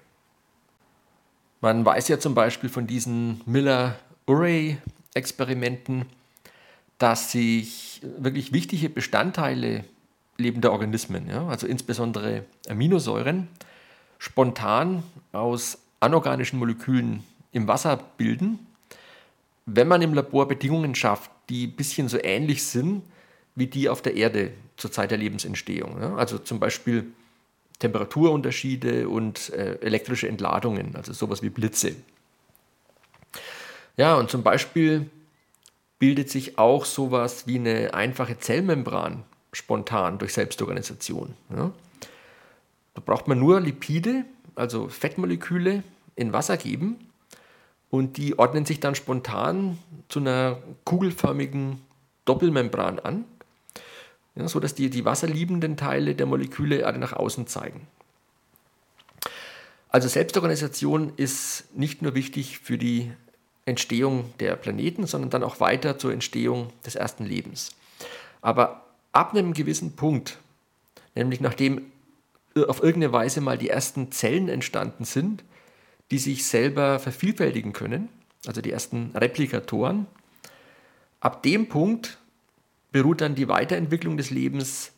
Man 1.62 1.86
weiß 1.86 2.08
ja 2.08 2.20
zum 2.20 2.34
Beispiel 2.34 2.70
von 2.70 2.88
diesen 2.88 3.42
Miller-Urey-Experimenten, 3.46 6.08
dass 6.98 7.32
sich 7.32 8.02
wirklich 8.18 8.52
wichtige 8.52 8.90
Bestandteile 8.90 9.86
lebender 10.38 10.72
Organismen, 10.72 11.30
ja, 11.30 11.48
also 11.48 11.68
insbesondere 11.68 12.46
Aminosäuren, 12.68 13.48
spontan 14.18 15.04
aus 15.32 15.78
anorganischen 16.00 16.58
Molekülen 16.58 17.24
im 17.52 17.68
Wasser 17.68 18.00
bilden, 18.18 18.66
wenn 19.68 19.88
man 19.88 20.02
im 20.02 20.16
Labor 20.16 20.48
Bedingungen 20.48 20.96
schafft, 20.96 21.30
die 21.50 21.68
ein 21.68 21.76
bisschen 21.76 22.10
so 22.10 22.18
ähnlich 22.22 22.64
sind 22.64 23.04
wie 23.54 23.68
die 23.68 23.90
auf 23.90 24.02
der 24.02 24.16
Erde 24.16 24.54
zur 24.78 24.92
Zeit 24.92 25.12
der 25.12 25.20
Lebensentstehung. 25.20 26.02
Also 26.18 26.40
zum 26.40 26.60
Beispiel 26.60 27.12
Temperaturunterschiede 27.82 29.10
und 29.10 29.50
äh, 29.50 29.80
elektrische 29.82 30.28
Entladungen, 30.28 30.96
also 30.96 31.12
sowas 31.12 31.42
wie 31.42 31.50
Blitze. 31.50 31.96
Ja, 33.98 34.16
und 34.16 34.30
zum 34.30 34.44
Beispiel 34.44 35.10
bildet 36.00 36.30
sich 36.30 36.58
auch 36.58 36.86
sowas 36.86 37.46
wie 37.48 37.60
eine 37.60 37.94
einfache 37.94 38.38
Zellmembran 38.38 39.24
spontan 39.52 40.18
durch 40.18 40.34
Selbstorganisation. 40.34 41.34
Ja. 41.56 41.72
Da 42.94 43.02
braucht 43.06 43.28
man 43.28 43.40
nur 43.40 43.60
Lipide, 43.60 44.26
also 44.56 44.88
Fettmoleküle, 44.88 45.84
in 46.16 46.34
Wasser 46.34 46.58
geben 46.58 46.98
und 47.90 48.18
die 48.18 48.38
ordnen 48.38 48.66
sich 48.66 48.80
dann 48.80 48.96
spontan 48.96 49.78
zu 50.08 50.20
einer 50.20 50.60
kugelförmigen 50.86 51.82
Doppelmembran 52.26 53.00
an, 53.00 53.26
ja, 54.36 54.48
sodass 54.48 54.76
die, 54.76 54.90
die 54.90 55.06
wasserliebenden 55.06 55.78
Teile 55.78 56.16
der 56.16 56.26
Moleküle 56.26 56.86
alle 56.86 56.98
nach 56.98 57.14
außen 57.14 57.48
zeigen. 57.48 57.88
Also 59.90 60.08
Selbstorganisation 60.08 61.14
ist 61.18 61.66
nicht 61.76 62.02
nur 62.02 62.16
wichtig 62.16 62.60
für 62.60 62.78
die 62.78 63.12
Entstehung 63.66 64.34
der 64.40 64.56
Planeten, 64.56 65.06
sondern 65.06 65.30
dann 65.30 65.44
auch 65.44 65.60
weiter 65.60 65.98
zur 65.98 66.14
Entstehung 66.14 66.72
des 66.86 66.96
ersten 66.96 67.26
Lebens. 67.26 67.72
Aber 68.42 68.86
ab 69.12 69.34
einem 69.34 69.54
gewissen 69.54 69.96
Punkt, 69.96 70.40
nämlich 71.14 71.42
nachdem 71.42 71.92
auf 72.56 72.82
irgendeine 72.82 73.14
Weise 73.14 73.42
mal 73.42 73.58
die 73.58 73.70
ersten 73.70 74.12
Zellen 74.12 74.50
entstanden 74.50 75.06
sind, 75.06 75.44
die 76.10 76.20
sich 76.20 76.46
selber 76.46 77.00
vervielfältigen 77.00 77.74
können, 77.74 78.10
also 78.46 78.62
die 78.62 78.72
ersten 78.72 79.12
Replikatoren, 79.16 80.08
ab 81.20 81.44
dem 81.44 81.70
Punkt 81.70 82.18
beruht 82.92 83.22
dann 83.22 83.36
die 83.36 83.48
Weiterentwicklung 83.48 84.18
des 84.18 84.30
Lebens 84.30 84.92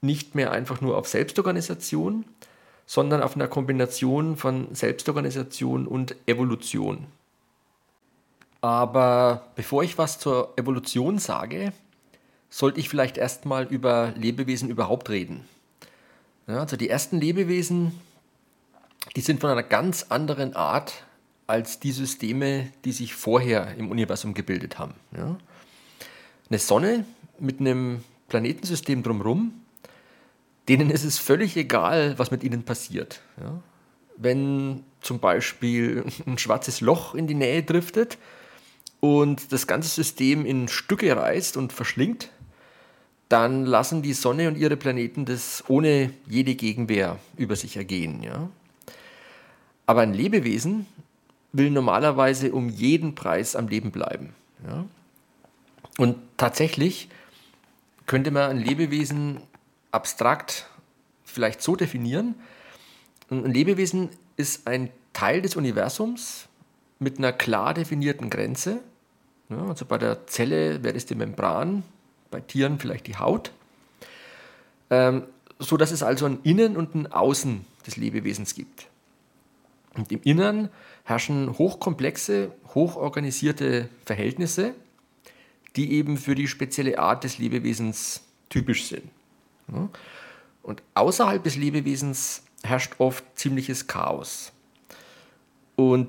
nicht 0.00 0.34
mehr 0.34 0.52
einfach 0.52 0.80
nur 0.80 0.96
auf 0.96 1.08
Selbstorganisation, 1.08 2.24
sondern 2.86 3.22
auf 3.22 3.34
einer 3.34 3.48
Kombination 3.48 4.36
von 4.36 4.74
Selbstorganisation 4.74 5.86
und 5.86 6.16
Evolution. 6.26 7.06
Aber 8.60 9.48
bevor 9.54 9.82
ich 9.82 9.98
was 9.98 10.18
zur 10.18 10.54
Evolution 10.56 11.18
sage, 11.18 11.72
sollte 12.48 12.80
ich 12.80 12.88
vielleicht 12.88 13.18
erstmal 13.18 13.64
über 13.66 14.12
Lebewesen 14.16 14.70
überhaupt 14.70 15.10
reden. 15.10 15.44
Ja, 16.46 16.60
also 16.60 16.76
die 16.76 16.88
ersten 16.88 17.20
Lebewesen, 17.20 17.92
die 19.16 19.20
sind 19.20 19.40
von 19.40 19.50
einer 19.50 19.62
ganz 19.62 20.06
anderen 20.08 20.54
Art 20.54 21.04
als 21.46 21.80
die 21.80 21.92
Systeme, 21.92 22.68
die 22.84 22.92
sich 22.92 23.14
vorher 23.14 23.74
im 23.76 23.90
Universum 23.90 24.34
gebildet 24.34 24.78
haben. 24.78 24.94
Ja. 25.16 25.36
Eine 26.48 26.58
Sonne 26.58 27.04
mit 27.40 27.60
einem 27.60 28.02
Planetensystem 28.28 29.02
drumherum, 29.02 29.52
denen 30.68 30.90
ist 30.90 31.04
es 31.04 31.18
völlig 31.18 31.56
egal, 31.56 32.18
was 32.18 32.30
mit 32.30 32.42
ihnen 32.42 32.64
passiert. 32.64 33.20
Ja. 33.40 33.60
Wenn 34.16 34.82
zum 35.00 35.20
Beispiel 35.20 36.04
ein 36.26 36.38
schwarzes 36.38 36.80
Loch 36.80 37.14
in 37.14 37.26
die 37.26 37.34
Nähe 37.34 37.62
driftet 37.62 38.18
und 39.00 39.52
das 39.52 39.66
ganze 39.66 39.88
System 39.88 40.44
in 40.44 40.68
Stücke 40.68 41.16
reißt 41.16 41.56
und 41.56 41.72
verschlingt, 41.72 42.30
dann 43.28 43.64
lassen 43.64 44.02
die 44.02 44.12
Sonne 44.12 44.48
und 44.48 44.56
ihre 44.56 44.76
Planeten 44.76 45.24
das 45.24 45.64
ohne 45.68 46.10
jede 46.26 46.54
Gegenwehr 46.54 47.18
über 47.36 47.56
sich 47.56 47.76
ergehen. 47.76 48.22
Ja? 48.22 48.48
Aber 49.86 50.02
ein 50.02 50.14
Lebewesen 50.14 50.86
will 51.52 51.70
normalerweise 51.70 52.52
um 52.52 52.68
jeden 52.68 53.14
Preis 53.14 53.56
am 53.56 53.68
Leben 53.68 53.90
bleiben. 53.90 54.34
Ja? 54.66 54.84
Und 55.98 56.16
tatsächlich 56.36 57.08
könnte 58.06 58.30
man 58.30 58.50
ein 58.50 58.58
Lebewesen 58.58 59.40
abstrakt 59.90 60.68
vielleicht 61.24 61.62
so 61.62 61.76
definieren. 61.76 62.34
Ein 63.30 63.52
Lebewesen 63.52 64.10
ist 64.36 64.66
ein 64.66 64.90
Teil 65.12 65.42
des 65.42 65.56
Universums 65.56 66.48
mit 66.98 67.18
einer 67.18 67.32
klar 67.32 67.74
definierten 67.74 68.30
Grenze. 68.30 68.80
Also 69.48 69.84
bei 69.84 69.98
der 69.98 70.26
Zelle 70.26 70.82
wäre 70.82 70.96
es 70.96 71.06
die 71.06 71.14
Membran, 71.14 71.82
bei 72.30 72.40
Tieren 72.40 72.78
vielleicht 72.78 73.06
die 73.06 73.16
Haut, 73.16 73.52
ähm, 74.90 75.24
so 75.58 75.76
dass 75.76 75.90
es 75.90 76.02
also 76.02 76.26
ein 76.26 76.40
Innen 76.42 76.76
und 76.76 76.94
ein 76.94 77.12
Außen 77.12 77.64
des 77.86 77.96
Lebewesens 77.96 78.54
gibt. 78.54 78.88
Und 79.94 80.12
im 80.12 80.20
Innern 80.22 80.68
herrschen 81.04 81.56
hochkomplexe, 81.56 82.52
hochorganisierte 82.74 83.88
Verhältnisse, 84.04 84.74
die 85.76 85.92
eben 85.92 86.16
für 86.16 86.34
die 86.34 86.48
spezielle 86.48 86.98
Art 86.98 87.24
des 87.24 87.38
Lebewesens 87.38 88.22
typisch 88.48 88.86
sind. 88.86 89.04
Und 90.62 90.82
außerhalb 90.94 91.42
des 91.42 91.56
Lebewesens 91.56 92.42
herrscht 92.62 92.94
oft 92.98 93.24
ziemliches 93.34 93.86
Chaos. 93.86 94.52
Und 95.76 96.08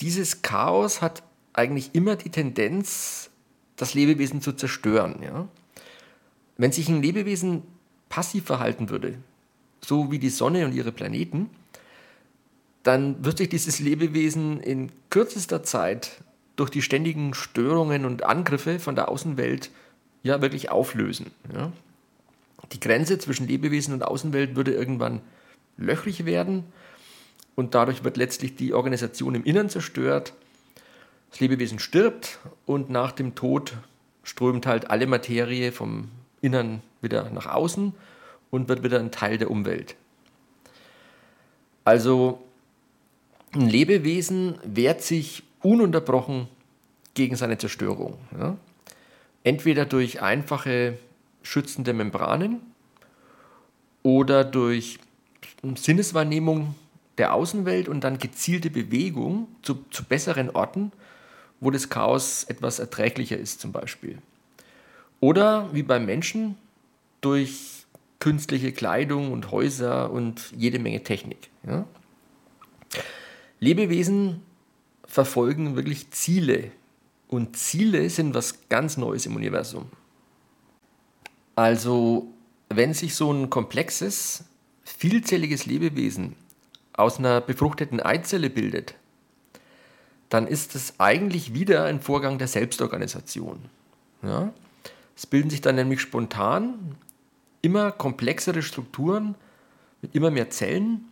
dieses 0.00 0.42
Chaos 0.42 1.02
hat 1.02 1.22
eigentlich 1.52 1.90
immer 1.94 2.16
die 2.16 2.30
Tendenz, 2.30 3.30
das 3.76 3.94
Lebewesen 3.94 4.40
zu 4.40 4.52
zerstören. 4.52 5.22
Ja? 5.22 5.48
Wenn 6.56 6.72
sich 6.72 6.88
ein 6.88 7.02
Lebewesen 7.02 7.62
passiv 8.08 8.44
verhalten 8.44 8.90
würde, 8.90 9.18
so 9.80 10.10
wie 10.10 10.18
die 10.18 10.30
Sonne 10.30 10.64
und 10.64 10.74
ihre 10.74 10.92
Planeten, 10.92 11.50
dann 12.82 13.24
wird 13.24 13.38
sich 13.38 13.48
dieses 13.48 13.80
Lebewesen 13.80 14.60
in 14.60 14.90
kürzester 15.10 15.62
Zeit 15.62 16.22
durch 16.56 16.70
die 16.70 16.82
ständigen 16.82 17.34
Störungen 17.34 18.04
und 18.04 18.24
Angriffe 18.24 18.78
von 18.78 18.94
der 18.94 19.08
Außenwelt 19.08 19.70
ja 20.22 20.40
wirklich 20.40 20.70
auflösen. 20.70 21.30
Ja? 21.52 21.72
Die 22.72 22.80
Grenze 22.80 23.18
zwischen 23.18 23.46
Lebewesen 23.46 23.92
und 23.92 24.02
Außenwelt 24.02 24.56
würde 24.56 24.72
irgendwann 24.72 25.20
löchrig 25.76 26.24
werden 26.24 26.64
und 27.54 27.74
dadurch 27.74 28.04
wird 28.04 28.16
letztlich 28.16 28.56
die 28.56 28.72
Organisation 28.72 29.34
im 29.34 29.44
Innern 29.44 29.68
zerstört 29.68 30.32
das 31.34 31.40
Lebewesen 31.40 31.80
stirbt 31.80 32.38
und 32.64 32.90
nach 32.90 33.10
dem 33.10 33.34
Tod 33.34 33.72
strömt 34.22 34.66
halt 34.66 34.88
alle 34.88 35.08
Materie 35.08 35.72
vom 35.72 36.08
Innern 36.40 36.80
wieder 37.02 37.28
nach 37.30 37.46
außen 37.46 37.92
und 38.52 38.68
wird 38.68 38.84
wieder 38.84 39.00
ein 39.00 39.10
Teil 39.10 39.36
der 39.36 39.50
Umwelt. 39.50 39.96
Also 41.82 42.40
ein 43.52 43.68
Lebewesen 43.68 44.60
wehrt 44.62 45.02
sich 45.02 45.42
ununterbrochen 45.64 46.48
gegen 47.14 47.36
seine 47.36 47.58
Zerstörung. 47.58 48.18
Ja? 48.38 48.56
Entweder 49.42 49.86
durch 49.86 50.22
einfache 50.22 50.98
schützende 51.42 51.92
Membranen 51.92 52.60
oder 54.02 54.44
durch 54.44 54.98
Sinneswahrnehmung 55.62 56.74
der 57.18 57.34
Außenwelt 57.34 57.88
und 57.88 58.02
dann 58.02 58.18
gezielte 58.18 58.70
Bewegung 58.70 59.48
zu, 59.62 59.84
zu 59.90 60.04
besseren 60.04 60.50
Orten, 60.50 60.92
wo 61.60 61.70
das 61.70 61.88
Chaos 61.88 62.44
etwas 62.44 62.78
erträglicher 62.78 63.38
ist 63.38 63.60
zum 63.60 63.72
Beispiel. 63.72 64.18
Oder 65.20 65.72
wie 65.72 65.82
beim 65.82 66.04
Menschen 66.04 66.56
durch 67.20 67.86
künstliche 68.18 68.72
Kleidung 68.72 69.32
und 69.32 69.50
Häuser 69.50 70.10
und 70.10 70.52
jede 70.56 70.78
Menge 70.78 71.02
Technik. 71.02 71.50
Ja? 71.66 71.86
Lebewesen 73.60 74.42
verfolgen 75.14 75.76
wirklich 75.76 76.10
Ziele 76.10 76.72
und 77.28 77.56
Ziele 77.56 78.10
sind 78.10 78.34
was 78.34 78.68
ganz 78.68 78.96
Neues 78.96 79.26
im 79.26 79.36
Universum. 79.36 79.86
Also 81.54 82.26
wenn 82.68 82.94
sich 82.94 83.14
so 83.14 83.32
ein 83.32 83.48
komplexes, 83.48 84.42
vielzelliges 84.82 85.66
Lebewesen 85.66 86.34
aus 86.94 87.20
einer 87.20 87.40
befruchteten 87.40 88.00
Eizelle 88.00 88.50
bildet, 88.50 88.96
dann 90.30 90.48
ist 90.48 90.74
es 90.74 90.98
eigentlich 90.98 91.54
wieder 91.54 91.84
ein 91.84 92.00
Vorgang 92.00 92.38
der 92.38 92.48
Selbstorganisation. 92.48 93.60
Ja? 94.20 94.52
Es 95.16 95.26
bilden 95.26 95.48
sich 95.48 95.60
dann 95.60 95.76
nämlich 95.76 96.00
spontan 96.00 96.96
immer 97.62 97.92
komplexere 97.92 98.62
Strukturen 98.62 99.36
mit 100.02 100.16
immer 100.16 100.32
mehr 100.32 100.50
Zellen, 100.50 101.04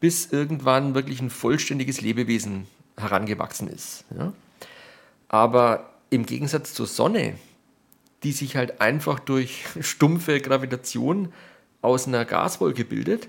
bis 0.00 0.32
irgendwann 0.32 0.94
wirklich 0.94 1.20
ein 1.20 1.28
vollständiges 1.28 2.00
Lebewesen 2.00 2.66
herangewachsen 2.96 3.68
ist. 3.68 4.04
Ja? 4.16 4.32
Aber 5.28 5.90
im 6.10 6.26
Gegensatz 6.26 6.74
zur 6.74 6.86
Sonne, 6.86 7.34
die 8.22 8.32
sich 8.32 8.56
halt 8.56 8.80
einfach 8.80 9.18
durch 9.18 9.64
stumpfe 9.80 10.40
Gravitation 10.40 11.32
aus 11.82 12.06
einer 12.06 12.24
Gaswolke 12.24 12.84
bildet, 12.84 13.28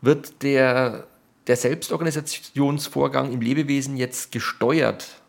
wird 0.00 0.42
der 0.42 1.06
der 1.46 1.56
Selbstorganisationsvorgang 1.56 3.32
im 3.32 3.40
Lebewesen 3.40 3.96
jetzt 3.96 4.32
gesteuert 4.32 5.20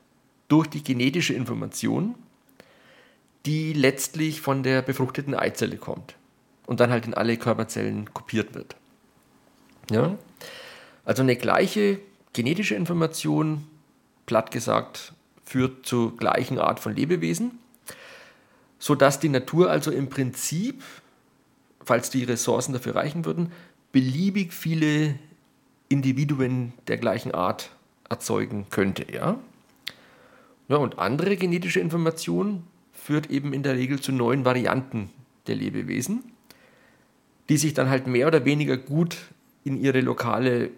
durch 0.48 0.68
die 0.68 0.84
genetische 0.84 1.34
Information, 1.34 2.16
die 3.46 3.74
letztlich 3.74 4.42
von 4.42 4.64
der 4.64 4.82
befruchteten 4.82 5.36
Eizelle 5.36 5.78
kommt 5.78 6.16
und 6.66 6.80
dann 6.80 6.90
halt 6.90 7.06
in 7.06 7.14
alle 7.14 7.38
Körperzellen 7.38 8.14
kopiert 8.14 8.56
wird. 8.56 8.76
Ja? 9.92 10.18
Also 11.06 11.22
eine 11.22 11.36
gleiche 11.36 12.00
genetische 12.38 12.76
Information, 12.76 13.64
platt 14.28 14.52
gesagt, 14.52 15.14
führt 15.44 15.88
zur 15.88 16.16
gleichen 16.16 16.60
Art 16.60 16.80
von 16.80 16.96
Lebewesen, 16.96 17.58
sodass 18.78 19.20
die 19.20 19.30
Natur 19.30 19.72
also 19.72 19.90
im 19.90 20.08
Prinzip, 20.08 20.84
falls 21.84 22.12
die 22.12 22.24
Ressourcen 22.26 22.74
dafür 22.74 22.94
reichen 22.94 23.26
würden, 23.26 23.52
beliebig 23.92 24.54
viele 24.54 25.16
Individuen 25.90 26.74
der 26.88 26.98
gleichen 26.98 27.34
Art 27.34 27.72
erzeugen 28.08 28.68
könnte. 28.70 29.12
Ja? 29.12 29.40
Ja, 30.68 30.76
und 30.78 31.00
andere 31.00 31.38
genetische 31.38 31.80
Information 31.80 32.68
führt 32.94 33.32
eben 33.32 33.52
in 33.52 33.64
der 33.64 33.74
Regel 33.74 34.00
zu 34.00 34.12
neuen 34.12 34.46
Varianten 34.46 35.10
der 35.48 35.56
Lebewesen, 35.56 36.24
die 37.50 37.58
sich 37.58 37.74
dann 37.74 37.90
halt 37.90 38.06
mehr 38.06 38.28
oder 38.28 38.46
weniger 38.46 38.78
gut 38.78 39.18
in 39.64 39.82
ihre 39.82 40.02
lokale 40.02 40.70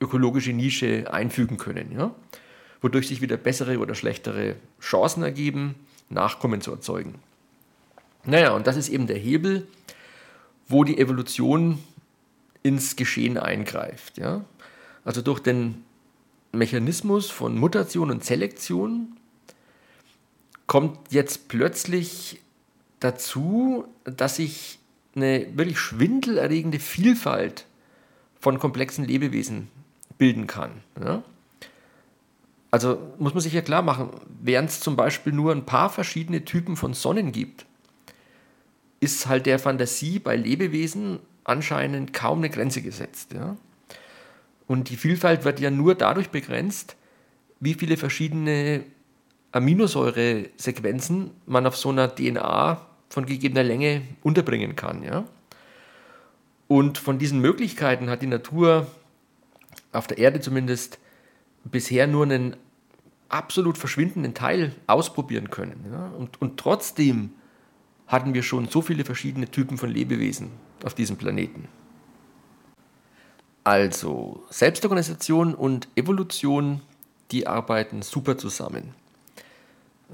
ökologische 0.00 0.52
Nische 0.52 1.12
einfügen 1.12 1.56
können. 1.56 1.92
Ja? 1.92 2.14
Wodurch 2.80 3.08
sich 3.08 3.20
wieder 3.20 3.36
bessere 3.36 3.78
oder 3.78 3.94
schlechtere 3.94 4.56
Chancen 4.80 5.22
ergeben, 5.22 5.74
Nachkommen 6.08 6.60
zu 6.60 6.70
erzeugen. 6.70 7.16
Naja, 8.24 8.52
und 8.52 8.66
das 8.66 8.76
ist 8.76 8.88
eben 8.88 9.06
der 9.06 9.18
Hebel, 9.18 9.66
wo 10.68 10.84
die 10.84 10.98
Evolution 10.98 11.82
ins 12.62 12.96
Geschehen 12.96 13.38
eingreift. 13.38 14.18
Ja? 14.18 14.44
Also 15.04 15.22
durch 15.22 15.40
den 15.40 15.84
Mechanismus 16.52 17.30
von 17.30 17.56
Mutation 17.56 18.10
und 18.10 18.24
Selektion 18.24 19.16
kommt 20.66 21.12
jetzt 21.12 21.48
plötzlich 21.48 22.40
dazu, 23.00 23.86
dass 24.04 24.36
sich 24.36 24.78
eine 25.14 25.46
wirklich 25.56 25.78
schwindelerregende 25.78 26.78
Vielfalt 26.78 27.66
von 28.38 28.58
komplexen 28.58 29.04
Lebewesen 29.04 29.68
bilden 30.18 30.46
kann. 30.46 30.70
Ja? 31.02 31.22
Also 32.70 32.98
muss 33.18 33.34
man 33.34 33.40
sich 33.40 33.52
ja 33.52 33.62
klar 33.62 33.82
machen, 33.82 34.10
während 34.40 34.70
es 34.70 34.80
zum 34.80 34.96
Beispiel 34.96 35.32
nur 35.32 35.52
ein 35.52 35.64
paar 35.64 35.90
verschiedene 35.90 36.44
Typen 36.44 36.76
von 36.76 36.94
Sonnen 36.94 37.32
gibt, 37.32 37.66
ist 39.00 39.26
halt 39.26 39.46
der 39.46 39.58
Fantasie 39.58 40.18
bei 40.18 40.36
Lebewesen 40.36 41.20
anscheinend 41.44 42.12
kaum 42.12 42.38
eine 42.38 42.50
Grenze 42.50 42.82
gesetzt. 42.82 43.32
Ja? 43.32 43.56
Und 44.66 44.90
die 44.90 44.96
Vielfalt 44.96 45.44
wird 45.44 45.60
ja 45.60 45.70
nur 45.70 45.94
dadurch 45.94 46.30
begrenzt, 46.30 46.96
wie 47.60 47.74
viele 47.74 47.96
verschiedene 47.96 48.84
Aminosäuresequenzen 49.52 51.30
man 51.46 51.66
auf 51.66 51.76
so 51.76 51.90
einer 51.90 52.14
DNA 52.14 52.80
von 53.08 53.26
gegebener 53.26 53.62
Länge 53.62 54.02
unterbringen 54.22 54.76
kann. 54.76 55.02
Ja? 55.02 55.24
Und 56.68 56.98
von 56.98 57.18
diesen 57.18 57.40
Möglichkeiten 57.40 58.10
hat 58.10 58.22
die 58.22 58.26
Natur 58.26 58.86
auf 59.96 60.06
der 60.06 60.18
Erde 60.18 60.40
zumindest 60.40 60.98
bisher 61.64 62.06
nur 62.06 62.24
einen 62.24 62.56
absolut 63.28 63.78
verschwindenden 63.78 64.34
Teil 64.34 64.74
ausprobieren 64.86 65.50
können. 65.50 65.84
Ja? 65.90 66.06
Und, 66.16 66.40
und 66.40 66.58
trotzdem 66.58 67.30
hatten 68.06 68.34
wir 68.34 68.42
schon 68.42 68.68
so 68.68 68.82
viele 68.82 69.04
verschiedene 69.04 69.50
Typen 69.50 69.78
von 69.78 69.90
Lebewesen 69.90 70.50
auf 70.84 70.94
diesem 70.94 71.16
Planeten. 71.16 71.68
Also 73.64 74.44
Selbstorganisation 74.50 75.54
und 75.54 75.88
Evolution, 75.96 76.82
die 77.32 77.48
arbeiten 77.48 78.02
super 78.02 78.38
zusammen. 78.38 78.94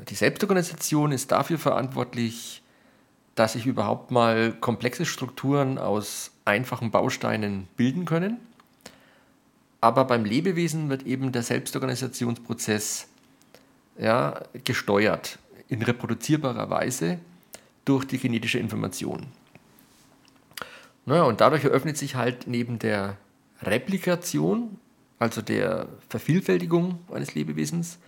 Die 0.09 0.15
Selbstorganisation 0.15 1.13
ist 1.13 1.31
dafür 1.33 1.59
verantwortlich, 1.59 2.63
dass 3.35 3.53
sich 3.53 3.67
überhaupt 3.67 4.11
mal 4.11 4.53
komplexe 4.53 5.05
Strukturen 5.05 5.77
aus 5.77 6.31
einfachen 6.47 6.91
Bausteinen 6.91 7.69
bilden 7.77 8.07
können. 8.07 8.39
Aber 9.83 10.05
beim 10.05 10.25
Lebewesen 10.25 10.89
wird 10.91 11.03
eben 11.03 11.33
der 11.33 11.43
Selbstorganisationsprozess 11.43 13.09
ja, 13.99 14.41
gesteuert 14.63 15.41
in 15.69 15.83
reproduzierbarer 15.83 16.71
Weise 16.71 17.19
durch 17.85 18.05
die 18.05 18.19
genetische 18.19 18.61
Information. 18.61 19.27
Naja, 21.05 21.25
und 21.25 21.41
dadurch 21.41 21.65
eröffnet 21.65 21.99
sich 21.99 22.15
halt 22.15 22.47
neben 22.47 22.79
der 22.79 23.17
Replikation, 23.61 24.79
also 25.19 25.43
der 25.43 25.89
Vervielfältigung 26.09 27.01
eines 27.13 27.35
Lebewesens, 27.35 27.99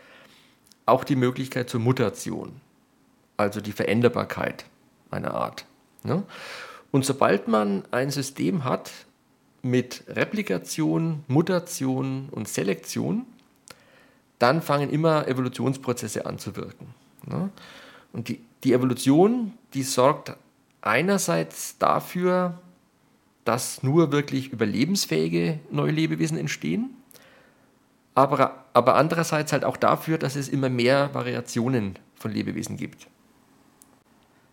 auch 0.87 1.03
die 1.03 1.17
Möglichkeit 1.17 1.69
zur 1.69 1.81
Mutation, 1.81 2.61
also 3.37 3.61
die 3.61 3.73
Veränderbarkeit 3.73 4.65
einer 5.11 5.35
Art. 5.35 5.67
Ne? 6.05 6.23
Und 6.93 7.05
sobald 7.05 7.49
man 7.49 7.83
ein 7.91 8.13
System 8.13 8.63
hat 8.63 8.93
mit 9.65 10.05
Replikation, 10.09 11.25
Mutation 11.27 12.29
und 12.31 12.49
Selektion, 12.49 13.27
dann 14.39 14.63
fangen 14.63 14.91
immer 14.91 15.27
Evolutionsprozesse 15.27 16.27
an 16.27 16.39
zu 16.39 16.57
wirken. 16.57 16.95
Ne? 17.27 17.51
Und 18.13 18.29
die, 18.29 18.41
die 18.63 18.73
Evolution, 18.73 19.53
die 19.73 19.83
sorgt 19.83 20.37
einerseits 20.83 21.79
dafür, 21.79 22.59
dass 23.45 23.83
nur 23.83 24.13
wirklich 24.13 24.53
überlebensfähige 24.53 25.61
neue 25.71 25.93
Lebewesen 25.93 26.39
entstehen, 26.39 26.91
aber, 28.15 28.65
aber 28.73 28.95
andererseits 28.95 29.53
halt 29.53 29.65
auch 29.65 29.77
dafür, 29.77 30.19
dass 30.19 30.37
es 30.37 30.49
immer 30.49 30.69
mehr 30.69 31.13
Variationen 31.15 31.99
von 32.15 32.31
Lebewesen 32.31 32.77
gibt. 32.77 33.09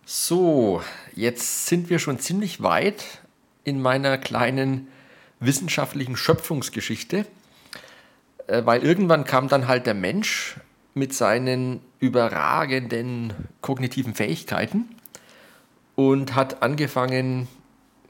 So, 0.04 0.82
jetzt 1.14 1.66
sind 1.66 1.88
wir 1.88 1.98
schon 1.98 2.18
ziemlich 2.18 2.62
weit 2.62 3.22
in 3.64 3.80
meiner 3.80 4.18
kleinen 4.18 4.88
wissenschaftlichen 5.44 6.16
Schöpfungsgeschichte, 6.16 7.26
äh, 8.46 8.62
weil 8.64 8.82
irgendwann 8.82 9.24
kam 9.24 9.48
dann 9.48 9.68
halt 9.68 9.86
der 9.86 9.94
Mensch 9.94 10.56
mit 10.94 11.14
seinen 11.14 11.80
überragenden 12.00 13.32
kognitiven 13.60 14.14
Fähigkeiten 14.14 14.88
und 15.94 16.34
hat 16.34 16.62
angefangen, 16.62 17.48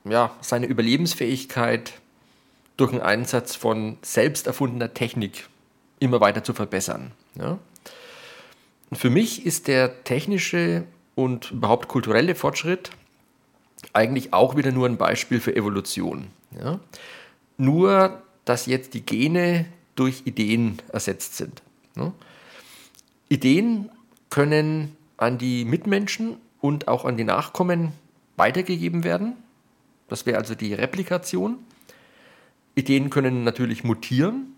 ja, 0.05 0.35
seine 0.41 0.67
Überlebensfähigkeit 0.67 1.93
durch 2.77 2.91
den 2.91 3.01
Einsatz 3.01 3.55
von 3.55 3.99
selbst 4.03 4.47
erfundener 4.47 4.93
Technik 4.95 5.49
immer 6.01 6.21
weiter 6.21 6.43
zu 6.43 6.53
verbessern. 6.55 7.13
Ja. 7.37 7.59
für 8.93 9.09
mich 9.09 9.47
ist 9.47 9.69
der 9.69 10.05
technische 10.05 10.85
und 11.15 11.51
überhaupt 11.53 11.89
kulturelle 11.89 12.35
Fortschritt 12.35 12.91
eigentlich 13.93 14.33
auch 14.33 14.57
wieder 14.57 14.71
nur 14.73 14.87
ein 14.87 14.97
Beispiel 14.97 15.41
für 15.41 15.57
Evolution. 15.57 16.29
Ja. 16.59 16.79
Nur, 17.57 18.23
dass 18.45 18.67
jetzt 18.67 18.95
die 18.95 19.05
Gene 19.05 19.67
durch 19.95 20.23
Ideen 20.25 20.79
ersetzt 20.93 21.37
sind. 21.37 21.63
Ja. 21.97 22.13
Ideen 23.29 23.91
können 24.31 24.97
an 25.17 25.39
die 25.39 25.65
Mitmenschen 25.65 26.37
und 26.61 26.89
auch 26.89 27.05
an 27.05 27.17
die 27.17 27.25
Nachkommen 27.25 27.93
weitergegeben 28.37 29.05
werden. 29.05 29.35
Das 30.09 30.27
wäre 30.27 30.39
also 30.39 30.55
die 30.55 30.75
Replikation. 30.75 31.59
Ideen 32.75 33.11
können 33.11 33.45
natürlich 33.45 33.85
mutieren, 33.85 34.55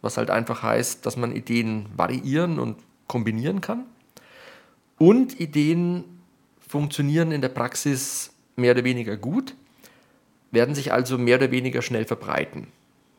was 0.00 0.16
halt 0.16 0.30
einfach 0.30 0.62
heißt, 0.62 1.06
dass 1.06 1.16
man 1.16 1.34
Ideen 1.34 1.86
variieren 1.96 2.58
und 2.58 2.76
kombinieren 3.06 3.60
kann. 3.60 3.86
Und 4.98 5.38
Ideen 5.40 6.04
funktionieren 6.60 7.32
in 7.32 7.40
der 7.40 7.48
Praxis 7.48 8.32
mehr 8.56 8.72
oder 8.72 8.84
weniger 8.84 9.16
gut, 9.16 9.54
werden 10.52 10.74
sich 10.74 10.92
also 10.92 11.18
mehr 11.18 11.38
oder 11.38 11.50
weniger 11.50 11.82
schnell 11.82 12.04
verbreiten. 12.04 12.68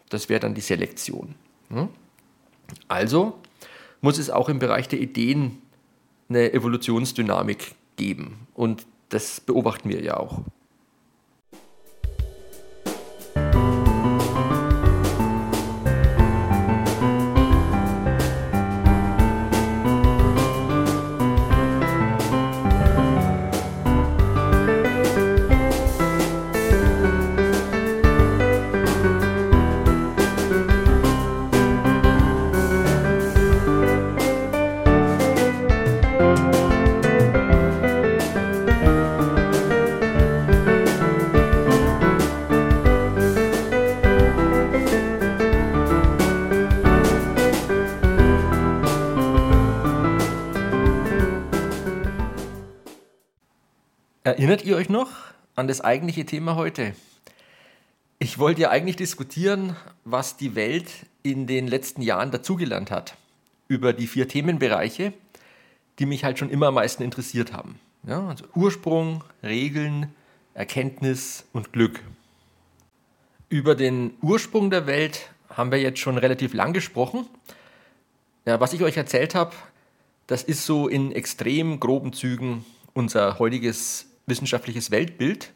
Das 0.10 0.30
wäre 0.30 0.40
dann 0.40 0.54
die 0.54 0.62
Selektion. 0.62 1.36
Also 2.88 3.40
muss 4.02 4.18
es 4.18 4.30
auch 4.30 4.48
im 4.48 4.60
Bereich 4.60 4.88
der 4.88 5.00
Ideen 5.00 5.62
eine 6.30 6.54
Evolutionsdynamik 6.54 7.76
geben. 7.98 8.48
Und 8.54 8.86
das 9.10 9.42
beobachten 9.42 9.90
wir 9.90 10.02
ja 10.02 10.18
auch. 10.18 10.42
Erinnert 54.44 54.66
ihr 54.66 54.76
euch 54.76 54.90
noch 54.90 55.10
an 55.56 55.70
das 55.70 55.80
eigentliche 55.80 56.26
Thema 56.26 56.58
heute? 56.58 56.94
Ich 58.20 58.40
wollte 58.40 58.60
ja 58.60 58.72
eigentlich 58.72 58.98
diskutieren, 58.98 59.78
was 60.04 60.36
die 60.36 60.54
Welt 60.54 60.92
in 61.22 61.48
den 61.48 61.66
letzten 61.66 62.02
Jahren 62.02 62.30
dazugelernt 62.30 62.92
hat 62.92 63.16
über 63.70 63.94
die 63.94 64.06
vier 64.06 64.28
Themenbereiche, 64.28 65.14
die 65.98 66.06
mich 66.06 66.26
halt 66.26 66.40
schon 66.40 66.50
immer 66.50 66.68
am 66.68 66.74
meisten 66.74 67.04
interessiert 67.04 67.54
haben. 67.54 67.80
Ja, 68.06 68.28
also 68.28 68.44
Ursprung, 68.54 69.24
Regeln, 69.44 70.14
Erkenntnis 70.56 71.46
und 71.54 71.72
Glück. 71.72 72.02
Über 73.48 73.76
den 73.76 74.12
Ursprung 74.22 74.70
der 74.70 74.88
Welt 74.88 75.30
haben 75.52 75.72
wir 75.72 75.80
jetzt 75.80 76.00
schon 76.00 76.18
relativ 76.18 76.54
lang 76.54 76.74
gesprochen. 76.74 77.28
Ja, 78.44 78.60
was 78.60 78.74
ich 78.74 78.84
euch 78.84 78.98
erzählt 78.98 79.36
habe, 79.36 79.54
das 80.28 80.44
ist 80.44 80.66
so 80.66 80.90
in 80.90 81.14
extrem 81.14 81.80
groben 81.80 82.12
Zügen 82.12 82.66
unser 82.94 83.40
heutiges 83.40 84.08
wissenschaftliches 84.26 84.92
Weltbild 84.92 85.52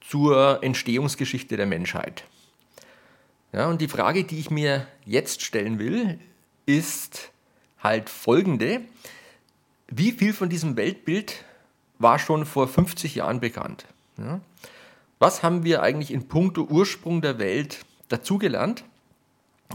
zur 0.00 0.62
Entstehungsgeschichte 0.62 1.56
der 1.56 1.66
Menschheit. 1.66 2.24
Ja, 3.52 3.68
und 3.68 3.80
die 3.80 3.88
Frage, 3.88 4.24
die 4.24 4.38
ich 4.38 4.50
mir 4.50 4.86
jetzt 5.04 5.42
stellen 5.42 5.78
will, 5.78 6.18
ist 6.66 7.30
halt 7.82 8.10
folgende. 8.10 8.80
Wie 9.88 10.12
viel 10.12 10.32
von 10.32 10.48
diesem 10.48 10.76
Weltbild 10.76 11.44
war 11.98 12.18
schon 12.18 12.44
vor 12.44 12.68
50 12.68 13.14
Jahren 13.14 13.40
bekannt? 13.40 13.86
Ja? 14.18 14.40
Was 15.18 15.42
haben 15.42 15.64
wir 15.64 15.82
eigentlich 15.82 16.10
in 16.10 16.28
puncto 16.28 16.64
Ursprung 16.64 17.22
der 17.22 17.38
Welt 17.38 17.84
dazugelernt 18.08 18.84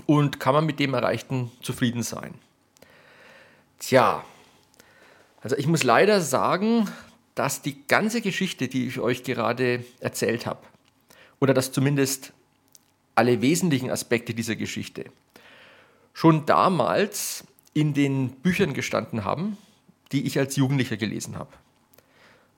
und 0.06 0.40
kann 0.40 0.54
man 0.54 0.66
mit 0.66 0.80
dem 0.80 0.94
Erreichten 0.94 1.52
zufrieden 1.62 2.04
sein? 2.04 2.36
Tja, 3.80 4.24
also 5.42 5.56
ich 5.56 5.66
muss 5.66 5.84
leider 5.84 6.22
sagen, 6.22 6.88
dass 7.36 7.62
die 7.62 7.88
ganze 7.88 8.22
Geschichte, 8.22 8.68
die 8.68 8.88
ich 8.88 9.00
euch 9.00 9.24
gerade 9.24 9.84
erzählt 10.00 10.46
habe, 10.46 10.62
oder 11.40 11.54
dass 11.54 11.72
zumindest 11.72 12.34
alle 13.16 13.42
wesentlichen 13.42 13.90
Aspekte 13.90 14.34
dieser 14.34 14.56
Geschichte 14.56 15.06
schon 16.14 16.46
damals 16.46 17.46
in 17.74 17.94
den 17.94 18.30
Büchern 18.30 18.74
gestanden 18.74 19.24
haben, 19.24 19.58
die 20.12 20.26
ich 20.26 20.38
als 20.38 20.56
Jugendlicher 20.56 20.98
gelesen 20.98 21.38
habe. 21.38 21.52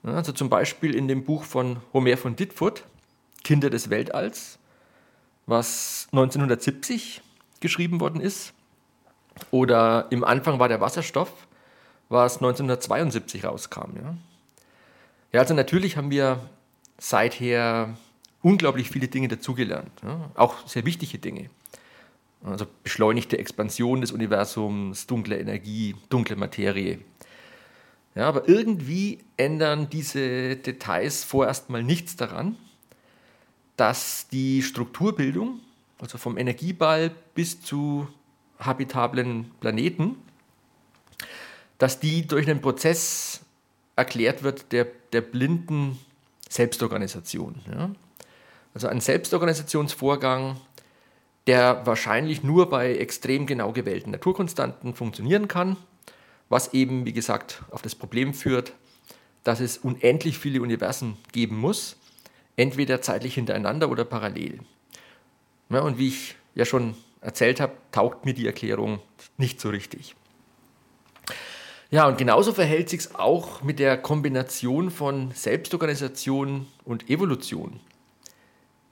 Also 0.02 0.32
zum 0.32 0.50
Beispiel 0.50 0.94
in 0.94 1.08
dem 1.08 1.24
Buch 1.24 1.44
von 1.44 1.78
Homer 1.92 2.16
von 2.16 2.36
Ditfurth, 2.36 2.84
Kinder 3.42 3.70
des 3.70 3.90
Weltalls, 3.90 4.58
was 5.46 6.08
1970 6.12 7.22
geschrieben 7.60 8.00
worden 8.00 8.20
ist. 8.20 8.52
Oder 9.50 10.06
im 10.10 10.24
Anfang 10.24 10.58
war 10.58 10.68
der 10.68 10.80
Wasserstoff, 10.80 11.46
was 12.08 12.36
1972 12.36 13.44
rauskam. 13.44 13.96
Ja, 13.96 14.14
ja 15.34 15.40
also 15.40 15.52
natürlich 15.52 15.96
haben 15.96 16.10
wir 16.10 16.40
seither 16.96 17.96
unglaublich 18.40 18.90
viele 18.90 19.08
Dinge 19.08 19.28
dazugelernt, 19.28 19.90
ja? 20.02 20.30
auch 20.34 20.66
sehr 20.66 20.86
wichtige 20.86 21.18
Dinge. 21.18 21.50
Also 22.44 22.66
beschleunigte 22.82 23.38
Expansion 23.38 24.00
des 24.02 24.12
Universums, 24.12 25.06
dunkle 25.06 25.38
Energie, 25.38 25.96
dunkle 26.10 26.36
Materie. 26.36 27.00
Ja, 28.14 28.28
aber 28.28 28.48
irgendwie 28.48 29.18
ändern 29.36 29.88
diese 29.90 30.56
Details 30.56 31.24
vorerst 31.24 31.68
mal 31.70 31.82
nichts 31.82 32.16
daran, 32.16 32.56
dass 33.76 34.28
die 34.28 34.62
Strukturbildung, 34.62 35.60
also 35.98 36.18
vom 36.18 36.38
Energieball 36.38 37.10
bis 37.34 37.60
zu 37.60 38.06
habitablen 38.60 39.50
Planeten, 39.58 40.16
dass 41.78 41.98
die 41.98 42.26
durch 42.26 42.48
einen 42.48 42.60
Prozess 42.60 43.43
erklärt 43.96 44.42
wird 44.42 44.72
der, 44.72 44.86
der 45.12 45.20
blinden 45.20 45.98
Selbstorganisation. 46.48 47.56
Ja? 47.70 47.90
Also 48.74 48.88
ein 48.88 49.00
Selbstorganisationsvorgang, 49.00 50.56
der 51.46 51.86
wahrscheinlich 51.86 52.42
nur 52.42 52.70
bei 52.70 52.96
extrem 52.96 53.46
genau 53.46 53.72
gewählten 53.72 54.10
Naturkonstanten 54.10 54.94
funktionieren 54.94 55.48
kann, 55.48 55.76
was 56.48 56.74
eben, 56.74 57.04
wie 57.04 57.12
gesagt, 57.12 57.62
auf 57.70 57.82
das 57.82 57.94
Problem 57.94 58.34
führt, 58.34 58.72
dass 59.44 59.60
es 59.60 59.78
unendlich 59.78 60.38
viele 60.38 60.62
Universen 60.62 61.16
geben 61.32 61.56
muss, 61.56 61.96
entweder 62.56 63.02
zeitlich 63.02 63.34
hintereinander 63.34 63.90
oder 63.90 64.04
parallel. 64.04 64.60
Ja, 65.68 65.80
und 65.80 65.98
wie 65.98 66.08
ich 66.08 66.36
ja 66.54 66.64
schon 66.64 66.94
erzählt 67.20 67.60
habe, 67.60 67.74
taugt 67.92 68.24
mir 68.24 68.34
die 68.34 68.46
Erklärung 68.46 69.00
nicht 69.36 69.60
so 69.60 69.68
richtig. 69.70 70.14
Ja, 71.90 72.08
und 72.08 72.18
genauso 72.18 72.52
verhält 72.52 72.88
sich 72.88 73.00
es 73.00 73.14
auch 73.14 73.62
mit 73.62 73.78
der 73.78 73.96
Kombination 73.96 74.90
von 74.90 75.30
Selbstorganisation 75.32 76.66
und 76.84 77.08
Evolution, 77.08 77.80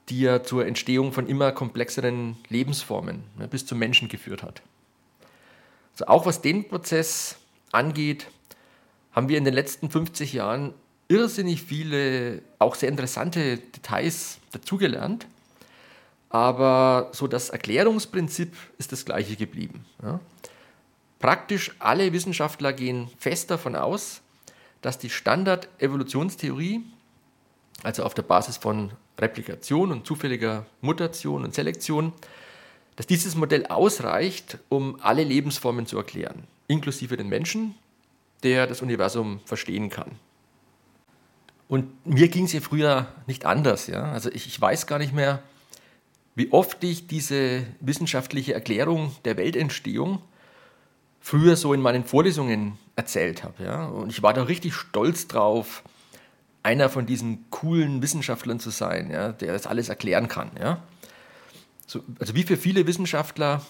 die 0.09 0.21
ja 0.21 0.43
zur 0.43 0.65
Entstehung 0.65 1.11
von 1.11 1.27
immer 1.27 1.51
komplexeren 1.51 2.37
Lebensformen 2.49 3.23
ja, 3.39 3.47
bis 3.47 3.65
zum 3.65 3.79
Menschen 3.79 4.07
geführt 4.07 4.43
hat. 4.43 4.61
Also 5.93 6.07
auch 6.07 6.25
was 6.25 6.41
den 6.41 6.67
Prozess 6.67 7.37
angeht, 7.71 8.27
haben 9.11 9.29
wir 9.29 9.37
in 9.37 9.45
den 9.45 9.53
letzten 9.53 9.89
50 9.89 10.33
Jahren 10.33 10.73
irrsinnig 11.07 11.61
viele, 11.61 12.41
auch 12.59 12.75
sehr 12.75 12.89
interessante 12.89 13.57
Details 13.57 14.39
dazugelernt. 14.51 15.27
Aber 16.29 17.09
so 17.11 17.27
das 17.27 17.49
Erklärungsprinzip 17.49 18.55
ist 18.79 18.91
das 18.91 19.05
gleiche 19.05 19.35
geblieben. 19.35 19.85
Ja. 20.01 20.19
Praktisch 21.23 21.71
alle 21.79 22.11
Wissenschaftler 22.11 22.73
gehen 22.73 23.09
fest 23.17 23.49
davon 23.49 23.77
aus, 23.77 24.19
dass 24.81 24.99
die 24.99 25.09
Standard-Evolutionstheorie, 25.09 26.81
also 27.81 28.03
auf 28.03 28.13
der 28.13 28.23
Basis 28.23 28.57
von 28.57 28.91
Replikation 29.17 29.93
und 29.93 30.05
zufälliger 30.05 30.65
Mutation 30.81 31.45
und 31.45 31.55
Selektion, 31.55 32.11
dass 32.97 33.07
dieses 33.07 33.35
Modell 33.35 33.67
ausreicht, 33.67 34.57
um 34.67 34.99
alle 34.99 35.23
Lebensformen 35.23 35.85
zu 35.85 35.95
erklären, 35.95 36.43
inklusive 36.67 37.15
den 37.15 37.29
Menschen, 37.29 37.75
der 38.43 38.67
das 38.67 38.81
Universum 38.81 39.39
verstehen 39.45 39.89
kann. 39.89 40.19
Und 41.69 42.05
mir 42.05 42.27
ging 42.27 42.43
es 42.43 42.51
ja 42.51 42.59
früher 42.59 43.07
nicht 43.27 43.45
anders. 43.45 43.87
Ja? 43.87 44.11
Also 44.11 44.29
ich, 44.29 44.45
ich 44.45 44.59
weiß 44.59 44.87
gar 44.87 44.99
nicht 44.99 45.13
mehr, 45.13 45.41
wie 46.35 46.51
oft 46.51 46.83
ich 46.83 47.07
diese 47.07 47.65
wissenschaftliche 47.79 48.53
Erklärung 48.53 49.15
der 49.23 49.37
Weltentstehung 49.37 50.21
früher 51.23 51.55
so 51.55 51.73
in 51.73 51.79
meinen 51.79 52.03
Vorlesungen 52.03 52.77
erzählt 52.97 53.43
habe. 53.43 53.63
Ja? 53.63 53.85
Und 53.85 54.09
ich 54.09 54.21
war 54.21 54.33
da 54.33 54.43
richtig 54.43 54.75
stolz 54.75 55.25
drauf, 55.25 55.81
einer 56.63 56.89
von 56.89 57.05
diesen 57.05 57.49
coolen 57.49 58.01
Wissenschaftlern 58.01 58.59
zu 58.59 58.69
sein, 58.69 59.09
ja, 59.09 59.31
der 59.31 59.53
das 59.53 59.65
alles 59.65 59.87
erklären 59.87 60.27
kann. 60.27 60.51
Ja? 60.59 60.83
So, 61.87 62.01
also 62.19 62.35
wie 62.35 62.43
für 62.43 62.57
viele 62.57 62.85
Wissenschaftler 62.87 63.65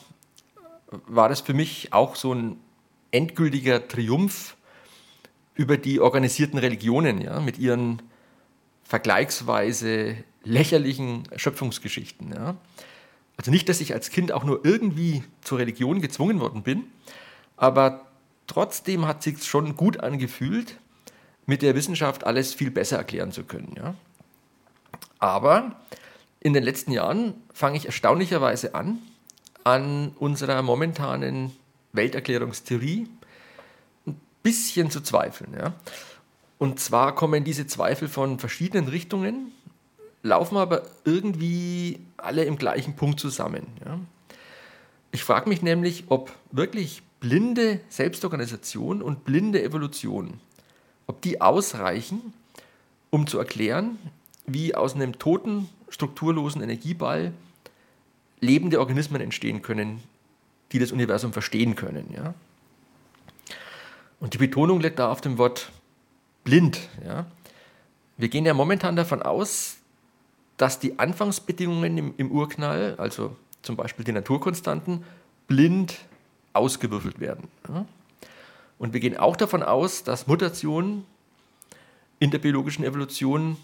war 1.06 1.30
das 1.30 1.41
für 1.41 1.54
mich 1.54 1.93
auch 1.93 2.16
so 2.16 2.34
ein 2.34 2.58
endgültiger 3.12 3.88
Triumph 3.88 4.58
über 5.54 5.78
die 5.78 5.99
organisierten 5.99 6.58
Religionen, 6.58 7.22
ja, 7.22 7.39
mit 7.39 7.60
ihren 7.60 8.01
vergleichsweise 8.84 10.18
lächerlichen 10.43 11.24
Schöpfungsgeschichten. 11.36 12.34
Ja. 12.34 12.56
Also 13.38 13.51
nicht, 13.51 13.70
dass 13.70 13.80
ich 13.80 13.93
als 13.93 14.10
Kind 14.10 14.32
auch 14.32 14.43
nur 14.43 14.66
irgendwie 14.66 15.24
zur 15.41 15.60
Religion 15.60 16.01
gezwungen 16.01 16.39
worden 16.39 16.64
bin, 16.64 16.86
aber 17.58 18.06
trotzdem 18.47 19.08
hat 19.08 19.24
sich 19.24 19.43
schon 19.43 19.76
gut 19.76 19.99
angefühlt, 19.99 20.80
mit 21.45 21.62
der 21.62 21.76
Wissenschaft 21.76 22.26
alles 22.26 22.54
viel 22.54 22.72
besser 22.72 22.97
erklären 22.97 23.32
zu 23.32 23.43
können. 23.43 23.74
Ja. 23.78 23.95
Aber 25.20 25.76
in 26.39 26.54
den 26.54 26.64
letzten 26.64 26.91
Jahren 26.91 27.34
fange 27.54 27.78
ich 27.78 27.86
erstaunlicherweise 27.86 28.76
an, 28.76 28.99
an 29.64 30.12
unserer 30.20 30.62
momentanen 30.62 31.51
Welterklärungstheorie 31.93 33.08
ein 34.06 34.20
bisschen 34.41 34.91
zu 34.91 35.01
zweifeln. 35.01 35.54
Ja. 35.58 35.74
Und 36.58 36.80
zwar 36.80 37.16
kommen 37.16 37.43
diese 37.43 37.68
Zweifel 37.68 38.08
von 38.08 38.39
verschiedenen 38.39 38.88
Richtungen, 38.88 39.51
laufen 40.22 40.58
aber 40.58 40.84
irgendwie 41.06 41.99
alle 42.18 42.45
im 42.45 42.58
gleichen 42.58 42.95
Punkt 42.95 43.20
zusammen. 43.20 43.68
Ja. 43.86 43.99
Ich 45.12 45.24
frage 45.24 45.47
mich 45.47 45.62
nämlich, 45.62 46.06
ob 46.10 46.32
wirklich 46.51 47.04
blinde 47.24 47.80
Selbstorganisation 47.88 49.02
und 49.02 49.24
blinde 49.24 49.64
Evolution 49.64 50.42
ob 51.08 51.22
die 51.22 51.42
ausreichen, 51.42 52.34
um 53.10 53.28
zu 53.28 53.38
erklären, 53.38 53.98
wie 54.46 54.76
aus 54.76 54.96
einem 54.96 55.20
toten, 55.20 55.70
strukturlosen 55.90 56.62
Energieball 56.62 57.34
lebende 58.40 58.80
Organismen 58.80 59.22
entstehen 59.22 59.62
können, 59.62 60.02
die 60.72 60.80
das 60.80 60.92
Universum 60.92 61.34
verstehen 61.34 61.76
können. 61.76 62.14
Ja? 62.14 62.34
Und 64.20 64.34
die 64.34 64.38
Betonung 64.38 64.80
liegt 64.80 65.00
da 65.00 65.12
auf 65.12 65.22
dem 65.22 65.38
Wort 65.38 65.72
blind. 66.44 66.90
Ja? 67.06 67.26
Wir 68.18 68.30
gehen 68.30 68.46
ja 68.46 68.54
momentan 68.54 68.96
davon 68.96 69.22
aus, 69.22 69.78
dass 70.58 70.80
die 70.80 71.00
Anfangsbedingungen 71.00 71.98
im, 71.98 72.14
im 72.18 72.32
Urknall, 72.32 72.96
also 72.98 73.36
zum 73.62 73.76
Beispiel 73.76 74.04
die 74.04 74.12
Naturkonstanten, 74.12 75.04
blind 75.48 76.00
ausgewürfelt 76.54 77.20
werden. 77.20 77.47
Und 78.80 78.93
wir 78.93 78.99
gehen 78.99 79.18
auch 79.18 79.36
davon 79.36 79.64
aus, 79.64 80.04
dass 80.04 80.28
Mutation 80.28 81.06
in 82.20 82.32
der 82.32 82.39
biologischen 82.39 82.84
Evolution 82.84 83.58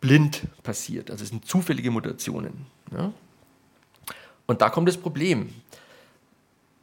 blind 0.00 0.42
passiert. 0.62 1.10
Also 1.10 1.24
es 1.24 1.30
sind 1.30 1.44
zufällige 1.44 1.90
Mutationen. 1.90 2.66
Und 4.46 4.62
da 4.62 4.70
kommt 4.70 4.88
das 4.88 4.96
Problem. 4.96 5.52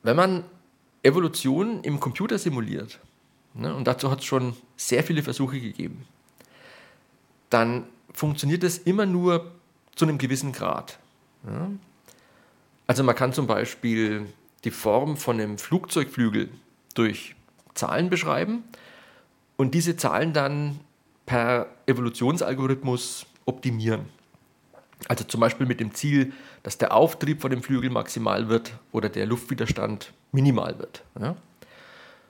Wenn 0.03 0.15
man 0.15 0.43
Evolution 1.03 1.83
im 1.83 1.99
Computer 1.99 2.37
simuliert, 2.37 2.99
ne, 3.53 3.73
und 3.73 3.85
dazu 3.87 4.11
hat 4.11 4.19
es 4.19 4.25
schon 4.25 4.55
sehr 4.75 5.03
viele 5.03 5.23
Versuche 5.23 5.59
gegeben, 5.59 6.05
dann 7.49 7.85
funktioniert 8.13 8.63
das 8.63 8.77
immer 8.77 9.05
nur 9.05 9.51
zu 9.95 10.05
einem 10.05 10.17
gewissen 10.17 10.51
Grad. 10.51 10.99
Also 12.85 13.03
man 13.03 13.15
kann 13.15 13.33
zum 13.33 13.47
Beispiel 13.47 14.27
die 14.63 14.71
Form 14.71 15.17
von 15.17 15.39
einem 15.39 15.57
Flugzeugflügel 15.57 16.49
durch 16.93 17.35
Zahlen 17.73 18.09
beschreiben 18.09 18.63
und 19.55 19.73
diese 19.73 19.97
Zahlen 19.97 20.33
dann 20.33 20.79
per 21.25 21.67
Evolutionsalgorithmus 21.85 23.25
optimieren. 23.45 24.05
Also 25.07 25.23
zum 25.23 25.41
Beispiel 25.41 25.67
mit 25.67 25.79
dem 25.79 25.93
Ziel, 25.93 26.33
dass 26.63 26.77
der 26.77 26.93
Auftrieb 26.93 27.41
von 27.41 27.51
dem 27.51 27.61
Flügel 27.61 27.89
maximal 27.89 28.49
wird 28.49 28.73
oder 28.91 29.09
der 29.09 29.25
Luftwiderstand 29.27 30.11
minimal 30.31 30.79
wird. 30.79 31.03
Ja? 31.19 31.35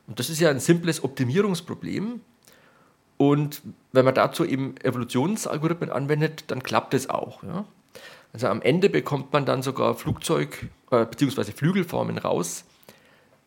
Und 0.07 0.19
das 0.19 0.29
ist 0.29 0.39
ja 0.39 0.49
ein 0.49 0.59
simples 0.59 1.03
Optimierungsproblem. 1.03 2.21
Und 3.17 3.61
wenn 3.93 4.05
man 4.05 4.13
dazu 4.13 4.45
eben 4.45 4.75
Evolutionsalgorithmen 4.77 5.89
anwendet, 5.89 6.45
dann 6.47 6.61
klappt 6.61 6.93
es 6.93 7.09
auch. 7.09 7.41
Ja? 7.43 7.65
Also 8.37 8.49
am 8.49 8.61
Ende 8.61 8.87
bekommt 8.87 9.33
man 9.33 9.47
dann 9.47 9.63
sogar 9.63 9.95
Flugzeug- 9.95 10.69
äh, 10.91 11.05
bzw. 11.05 11.53
Flügelformen 11.53 12.19
raus, 12.19 12.65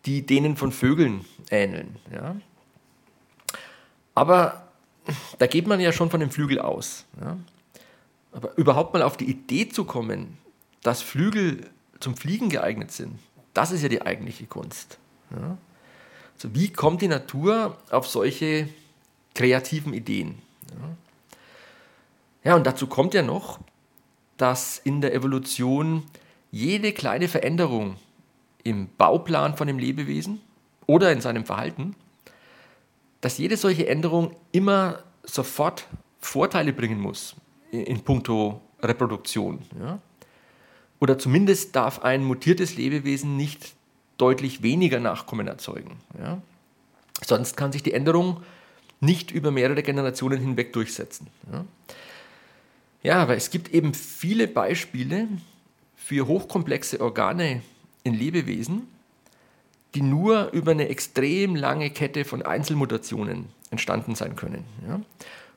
die 0.05 0.27
denen 0.27 0.57
von 0.57 0.73
Vögeln 0.73 1.25
ähneln. 1.49 1.95
Ja? 2.13 2.35
Aber 4.17 4.67
da 5.39 5.47
geht 5.47 5.69
man 5.69 5.79
ja 5.79 5.93
schon 5.93 6.11
von 6.11 6.19
dem 6.19 6.33
Flügel 6.33 6.59
aus. 6.59 7.05
Ja? 7.21 7.37
Aber 8.33 8.59
überhaupt 8.59 8.93
mal 8.93 9.03
auf 9.03 9.17
die 9.17 9.31
Idee 9.31 9.69
zu 9.69 9.85
kommen, 9.85 10.39
dass 10.83 11.03
Flügel 11.03 11.71
zum 12.01 12.17
Fliegen 12.17 12.49
geeignet 12.49 12.91
sind, 12.91 13.17
das 13.55 13.71
ist 13.71 13.83
ja 13.83 13.89
die 13.89 14.03
eigentliche 14.03 14.47
Kunst. 14.47 14.99
Ja? 15.31 15.57
Also 16.35 16.53
wie 16.53 16.73
kommt 16.73 17.01
die 17.01 17.07
Natur 17.07 17.77
auf 17.93 18.09
solche 18.09 18.69
kreativen 19.37 19.95
Ideen? 19.95 20.43
Ja? 22.43 22.51
ja, 22.51 22.57
und 22.57 22.67
dazu 22.67 22.89
kommt 22.89 23.15
ja 23.15 23.23
noch, 23.23 23.61
dass 24.41 24.79
in 24.79 25.03
der 25.03 25.15
Evolution 25.15 26.05
jede 26.51 26.93
kleine 26.93 27.29
Veränderung 27.29 27.97
im 28.65 28.89
Bauplan 28.97 29.57
von 29.57 29.67
dem 29.67 29.79
Lebewesen 29.79 30.41
oder 30.87 31.13
in 31.13 31.21
seinem 31.21 31.45
Verhalten, 31.45 31.95
dass 33.21 33.37
jede 33.37 33.59
solche 33.59 33.87
Änderung 33.87 34.35
immer 34.51 35.01
sofort 35.25 35.87
Vorteile 36.21 36.73
bringen 36.73 37.01
muss 37.01 37.37
in 37.71 38.01
puncto 38.01 38.61
Reproduktion. 38.83 39.61
Ja? 39.79 39.99
Oder 41.01 41.19
zumindest 41.19 41.77
darf 41.77 42.01
ein 42.01 42.25
mutiertes 42.25 42.77
Lebewesen 42.77 43.37
nicht 43.37 43.75
deutlich 44.17 44.63
weniger 44.63 45.01
Nachkommen 45.01 45.49
erzeugen. 45.49 45.99
Ja? 46.19 46.41
Sonst 47.25 47.57
kann 47.57 47.73
sich 47.73 47.83
die 47.83 47.93
Änderung 47.93 48.43
nicht 49.01 49.31
über 49.31 49.51
mehrere 49.51 49.83
Generationen 49.83 50.41
hinweg 50.41 50.73
durchsetzen. 50.73 51.27
Ja? 51.53 51.65
Ja, 53.03 53.23
aber 53.23 53.37
es 53.37 53.51
gibt 53.51 53.73
eben 53.73 53.95
viele 53.95 54.49
Beispiele 54.49 55.29
für 55.97 56.27
hochkomplexe 56.27 57.01
Organe 57.01 57.63
in 58.03 58.15
Lebewesen, 58.15 58.89
die 59.95 60.03
nur 60.03 60.51
über 60.53 60.73
eine 60.73 60.89
extrem 60.89 61.57
lange 61.57 61.91
Kette 61.91 62.25
von 62.25 62.43
Einzelmutationen 62.43 63.47
entstanden 63.71 64.15
sein 64.15 64.37
können. 64.37 64.65
Ja? 64.87 65.01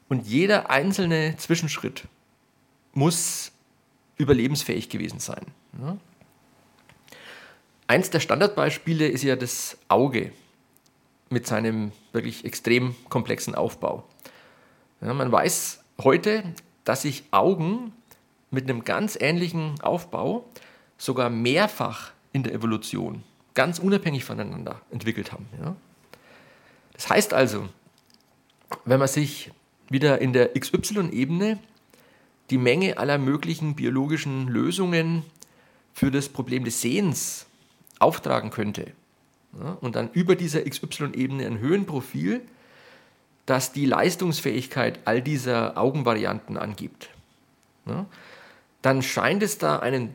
Und 0.10 0.28
jeder 0.28 0.70
einzelne 0.70 1.36
Zwischenschritt 1.38 2.04
muss 2.94 3.52
überlebensfähig 4.18 4.90
gewesen 4.90 5.20
sein. 5.20 5.46
Ja? 5.82 5.98
Eins 7.88 8.10
der 8.10 8.20
Standardbeispiele 8.20 9.08
ist 9.08 9.24
ja 9.24 9.36
das 9.36 9.78
Auge 9.88 10.32
mit 11.30 11.46
seinem 11.48 11.92
wirklich 12.12 12.46
extrem 12.46 12.96
komplexen 13.10 13.56
Aufbau. 13.56 14.04
Ja, 15.02 15.14
man 15.14 15.32
weiß 15.32 15.84
heute, 16.02 16.44
dass 16.84 17.04
sich 17.04 17.24
Augen 17.32 17.94
mit 18.52 18.70
einem 18.70 18.84
ganz 18.84 19.18
ähnlichen 19.20 19.80
Aufbau 19.82 20.46
sogar 20.98 21.30
mehrfach 21.30 22.12
in 22.32 22.44
der 22.44 22.54
Evolution 22.54 23.24
ganz 23.54 23.80
unabhängig 23.80 24.26
voneinander 24.26 24.82
entwickelt 24.92 25.32
haben. 25.32 25.48
Ja? 25.62 25.76
Das 26.94 27.10
heißt 27.10 27.34
also, 27.34 27.70
wenn 28.86 29.00
man 29.00 29.08
sich 29.08 29.52
wieder 29.90 30.22
in 30.22 30.34
der 30.34 30.54
XY-Ebene 30.54 31.60
die 32.50 32.58
Menge 32.58 32.98
aller 32.98 33.18
möglichen 33.18 33.76
biologischen 33.76 34.48
Lösungen 34.48 35.24
für 35.94 36.12
das 36.12 36.30
Problem 36.30 36.64
des 36.64 36.82
Sehens 36.82 37.46
auftragen 38.00 38.50
könnte. 38.50 38.92
Ja, 39.60 39.78
und 39.82 39.96
dann 39.96 40.10
über 40.14 40.36
dieser 40.36 40.64
XY-Ebene 40.64 41.46
ein 41.46 41.60
Höhenprofil, 41.60 42.42
das 43.46 43.72
die 43.72 43.86
Leistungsfähigkeit 43.86 45.00
all 45.06 45.22
dieser 45.22 45.78
Augenvarianten 45.78 46.58
angibt. 46.58 47.10
Ja, 47.86 48.06
dann 48.82 49.02
scheint 49.02 49.44
es 49.44 49.58
da 49.58 49.80
einen 49.80 50.14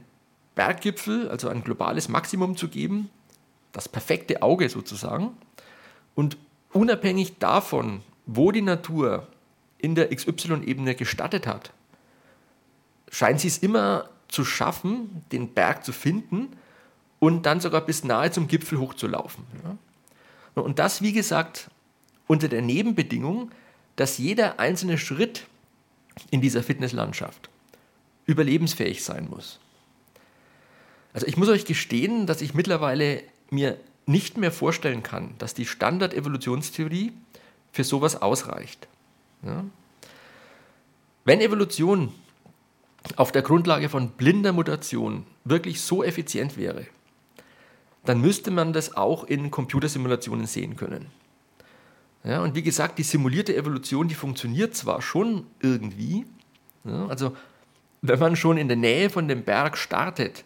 Berggipfel, 0.55 1.29
also 1.29 1.49
ein 1.49 1.63
globales 1.63 2.09
Maximum 2.09 2.57
zu 2.57 2.69
geben, 2.69 3.11
das 3.73 3.89
perfekte 3.89 4.43
Auge 4.43 4.69
sozusagen. 4.69 5.37
Und 6.15 6.37
unabhängig 6.73 7.39
davon, 7.39 8.03
wo 8.27 8.51
die 8.51 8.63
Natur 8.63 9.27
in 9.79 9.95
der 9.95 10.15
XY-Ebene 10.15 10.95
gestattet 10.95 11.47
hat, 11.47 11.73
scheint 13.11 13.41
sie 13.41 13.49
es 13.49 13.59
immer 13.59 14.09
zu 14.29 14.45
schaffen, 14.45 15.25
den 15.33 15.55
Berg 15.55 15.85
zu 15.85 15.93
finden 15.93 16.49
und 17.21 17.47
dann 17.47 17.61
sogar 17.61 17.81
bis 17.81 18.05
nahe 18.05 18.31
zum 18.31 18.49
Gipfel 18.49 18.79
hochzulaufen. 18.79 19.45
Und 20.55 20.79
das, 20.79 21.03
wie 21.03 21.13
gesagt, 21.13 21.71
unter 22.29 22.47
der 22.47 22.63
Nebenbedingung, 22.63 23.51
dass 23.97 24.19
jeder 24.19 24.61
einzelne 24.61 24.97
Schritt 24.97 25.47
in 26.31 26.41
dieser 26.41 26.63
Fitnesslandschaft 26.63 27.51
überlebensfähig 28.27 29.03
sein 29.03 29.29
muss. 29.29 29.59
Also 31.13 31.27
ich 31.27 31.37
muss 31.37 31.49
euch 31.49 31.65
gestehen, 31.65 32.27
dass 32.27 32.43
ich 32.43 32.55
mittlerweile 32.55 33.23
mir 33.51 33.77
nicht 34.07 34.37
mehr 34.37 34.53
vorstellen 34.53 35.03
kann, 35.03 35.35
dass 35.39 35.55
die 35.55 35.67
Standard-Evolutionstheorie 35.67 37.13
für 37.73 37.85
sowas 37.85 38.23
ausreicht. 38.23 38.87
Ja? 39.43 39.65
Wenn 41.25 41.41
Evolution 41.41 42.15
auf 43.17 43.33
der 43.33 43.43
Grundlage 43.43 43.89
von 43.89 44.11
blinder 44.11 44.53
Mutation 44.53 45.27
wirklich 45.45 45.81
so 45.81 46.03
effizient 46.03 46.57
wäre, 46.57 46.87
dann 48.05 48.21
müsste 48.21 48.51
man 48.51 48.73
das 48.73 48.97
auch 48.97 49.25
in 49.25 49.51
Computersimulationen 49.51 50.47
sehen 50.47 50.77
können. 50.77 51.07
Ja, 52.25 52.43
und 52.43 52.55
wie 52.55 52.63
gesagt, 52.63 52.99
die 52.99 53.05
simulierte 53.05 53.57
Evolution, 53.57 54.09
die 54.09 54.15
funktioniert 54.15 54.75
zwar 54.75 55.01
schon 55.03 55.47
irgendwie, 55.61 56.27
ja, 56.85 57.07
also 57.07 57.37
wenn 58.03 58.19
man 58.19 58.37
schon 58.37 58.59
in 58.59 58.69
der 58.69 58.77
Nähe 58.77 59.11
von 59.11 59.29
dem 59.29 59.45
Berg 59.45 59.77
startet, 59.77 60.45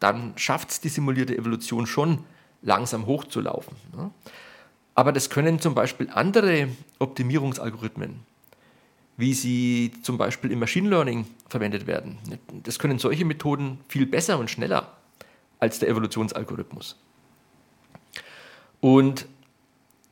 dann 0.00 0.32
schafft 0.36 0.70
es 0.70 0.80
die 0.80 0.88
simulierte 0.88 1.36
Evolution 1.36 1.86
schon 1.86 2.24
langsam 2.62 3.06
hochzulaufen. 3.06 3.76
Ja. 3.96 4.10
Aber 4.94 5.12
das 5.12 5.30
können 5.30 5.60
zum 5.60 5.74
Beispiel 5.74 6.08
andere 6.12 6.68
Optimierungsalgorithmen, 6.98 8.20
wie 9.16 9.34
sie 9.34 9.92
zum 10.02 10.18
Beispiel 10.18 10.52
im 10.52 10.60
Machine 10.60 10.88
Learning 10.88 11.26
verwendet 11.48 11.86
werden. 11.86 12.18
Das 12.62 12.78
können 12.78 12.98
solche 12.98 13.24
Methoden 13.24 13.80
viel 13.88 14.06
besser 14.06 14.38
und 14.38 14.50
schneller 14.50 14.92
als 15.58 15.78
der 15.78 15.88
Evolutionsalgorithmus. 15.88 16.96
Und 18.80 19.26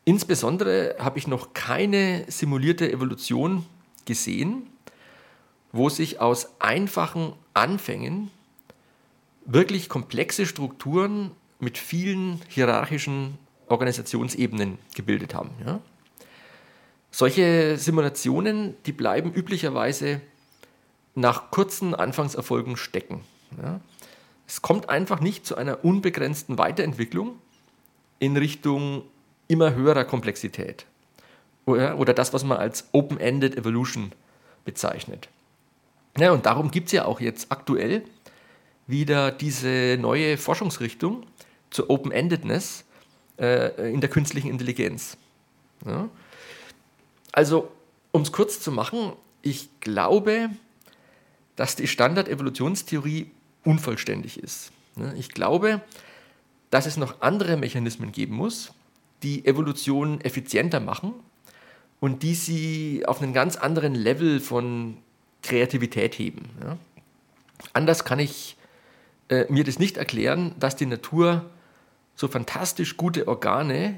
insbesondere 0.04 0.96
habe 0.98 1.18
ich 1.18 1.26
noch 1.26 1.54
keine 1.54 2.24
simulierte 2.28 2.90
Evolution 2.90 3.66
gesehen, 4.04 4.66
wo 5.72 5.88
sich 5.88 6.20
aus 6.20 6.48
einfachen 6.58 7.32
Anfängen 7.54 8.30
wirklich 9.44 9.88
komplexe 9.88 10.46
Strukturen 10.46 11.32
mit 11.58 11.78
vielen 11.78 12.40
hierarchischen 12.48 13.38
Organisationsebenen 13.68 14.78
gebildet 14.94 15.34
haben. 15.34 15.50
Ja? 15.64 15.80
Solche 17.10 17.76
Simulationen, 17.78 18.74
die 18.86 18.92
bleiben 18.92 19.32
üblicherweise 19.32 20.20
nach 21.14 21.50
kurzen 21.50 21.94
Anfangserfolgen 21.94 22.76
stecken. 22.76 23.20
Ja? 23.62 23.80
Es 24.46 24.62
kommt 24.62 24.88
einfach 24.88 25.20
nicht 25.20 25.46
zu 25.46 25.56
einer 25.56 25.84
unbegrenzten 25.84 26.58
Weiterentwicklung 26.58 27.38
in 28.18 28.36
Richtung 28.36 29.04
immer 29.48 29.74
höherer 29.74 30.04
Komplexität 30.04 30.86
oder, 31.64 31.98
oder 31.98 32.14
das, 32.14 32.32
was 32.32 32.44
man 32.44 32.58
als 32.58 32.88
Open-Ended 32.92 33.56
Evolution 33.56 34.12
bezeichnet. 34.64 35.28
Ja, 36.18 36.32
und 36.32 36.46
darum 36.46 36.70
gibt 36.70 36.86
es 36.86 36.92
ja 36.92 37.04
auch 37.04 37.20
jetzt 37.20 37.50
aktuell 37.50 38.04
wieder 38.86 39.30
diese 39.30 39.96
neue 40.00 40.36
Forschungsrichtung 40.36 41.24
zur 41.70 41.88
Open-Endedness 41.88 42.84
äh, 43.38 43.92
in 43.92 44.00
der 44.00 44.10
künstlichen 44.10 44.50
Intelligenz. 44.50 45.16
Ja? 45.86 46.08
Also, 47.32 47.70
um 48.10 48.22
es 48.22 48.32
kurz 48.32 48.60
zu 48.60 48.70
machen, 48.70 49.12
ich 49.40 49.68
glaube, 49.80 50.50
dass 51.56 51.76
die 51.76 51.86
Standard-Evolutionstheorie 51.86 53.30
unvollständig 53.64 54.38
ist. 54.38 54.70
Ich 55.16 55.30
glaube, 55.30 55.80
dass 56.70 56.86
es 56.86 56.96
noch 56.96 57.20
andere 57.20 57.56
Mechanismen 57.56 58.12
geben 58.12 58.34
muss, 58.34 58.72
die 59.22 59.44
Evolution 59.44 60.20
effizienter 60.20 60.80
machen 60.80 61.14
und 62.00 62.22
die 62.22 62.34
sie 62.34 63.04
auf 63.06 63.22
einen 63.22 63.32
ganz 63.32 63.56
anderen 63.56 63.94
Level 63.94 64.40
von 64.40 64.96
Kreativität 65.42 66.18
heben. 66.18 66.48
Ja. 66.62 66.76
Anders 67.72 68.04
kann 68.04 68.18
ich 68.18 68.56
äh, 69.28 69.44
mir 69.48 69.64
das 69.64 69.78
nicht 69.78 69.96
erklären, 69.96 70.54
dass 70.58 70.76
die 70.76 70.86
Natur 70.86 71.44
so 72.14 72.28
fantastisch 72.28 72.96
gute 72.96 73.28
Organe 73.28 73.96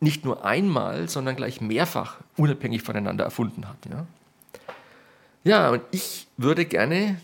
nicht 0.00 0.24
nur 0.24 0.44
einmal, 0.44 1.08
sondern 1.08 1.36
gleich 1.36 1.60
mehrfach 1.60 2.18
unabhängig 2.36 2.82
voneinander 2.82 3.24
erfunden 3.24 3.68
hat. 3.68 3.76
Ja, 3.90 4.06
ja 5.44 5.70
und 5.70 5.82
ich 5.90 6.26
würde 6.36 6.64
gerne 6.64 7.20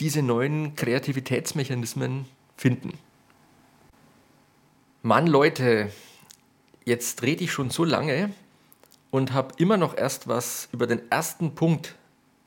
diese 0.00 0.22
neuen 0.22 0.76
Kreativitätsmechanismen 0.76 2.26
finden. 2.56 2.92
Mann, 5.02 5.26
Leute, 5.26 5.90
jetzt 6.84 7.22
rede 7.22 7.44
ich 7.44 7.52
schon 7.52 7.70
so 7.70 7.84
lange 7.84 8.32
und 9.10 9.32
habe 9.32 9.54
immer 9.58 9.76
noch 9.76 9.96
erst 9.96 10.28
was 10.28 10.68
über 10.72 10.86
den 10.86 11.00
ersten 11.10 11.54
Punkt 11.54 11.94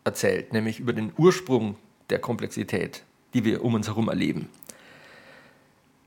erzählt, 0.04 0.54
nämlich 0.54 0.80
über 0.80 0.94
den 0.94 1.12
Ursprung 1.18 1.76
der 2.10 2.20
Komplexität, 2.20 3.04
die 3.34 3.44
wir 3.44 3.64
um 3.64 3.74
uns 3.74 3.88
herum 3.88 4.10
erleben. 4.10 4.50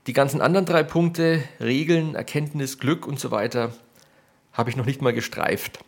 Die 0.07 0.13
ganzen 0.13 0.41
anderen 0.41 0.65
drei 0.65 0.83
Punkte, 0.83 1.43
Regeln, 1.59 2.15
Erkenntnis, 2.15 2.79
Glück 2.79 3.05
und 3.05 3.19
so 3.19 3.29
weiter, 3.31 3.73
habe 4.53 4.69
ich 4.69 4.75
noch 4.75 4.85
nicht 4.85 5.01
mal 5.01 5.13
gestreift. 5.13 5.79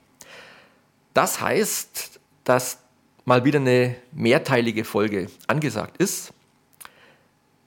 Das 1.14 1.42
heißt, 1.42 2.20
dass 2.44 2.80
mal 3.26 3.46
wieder 3.46 3.60
eine 3.60 3.96
mehrteilige 4.12 4.84
Folge 4.84 5.30
angesagt 5.48 5.98
ist. 5.98 6.34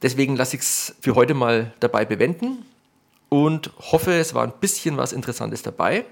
Deswegen 0.02 0.36
lasse 0.36 0.56
ich 0.56 0.62
es 0.62 0.94
für 1.00 1.14
heute 1.14 1.34
mal 1.34 1.72
dabei 1.80 2.04
bewenden 2.04 2.64
und 3.28 3.70
hoffe, 3.78 4.12
es 4.12 4.34
war 4.34 4.44
ein 4.44 4.52
bisschen 4.60 4.96
was 4.96 5.12
Interessantes 5.12 5.62
dabei. 5.62 6.04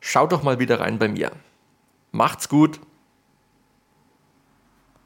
Schaut 0.00 0.32
doch 0.32 0.42
mal 0.42 0.58
wieder 0.58 0.80
rein 0.80 0.98
bei 0.98 1.08
mir. 1.08 1.32
Macht's 2.12 2.48
gut! 2.48 2.80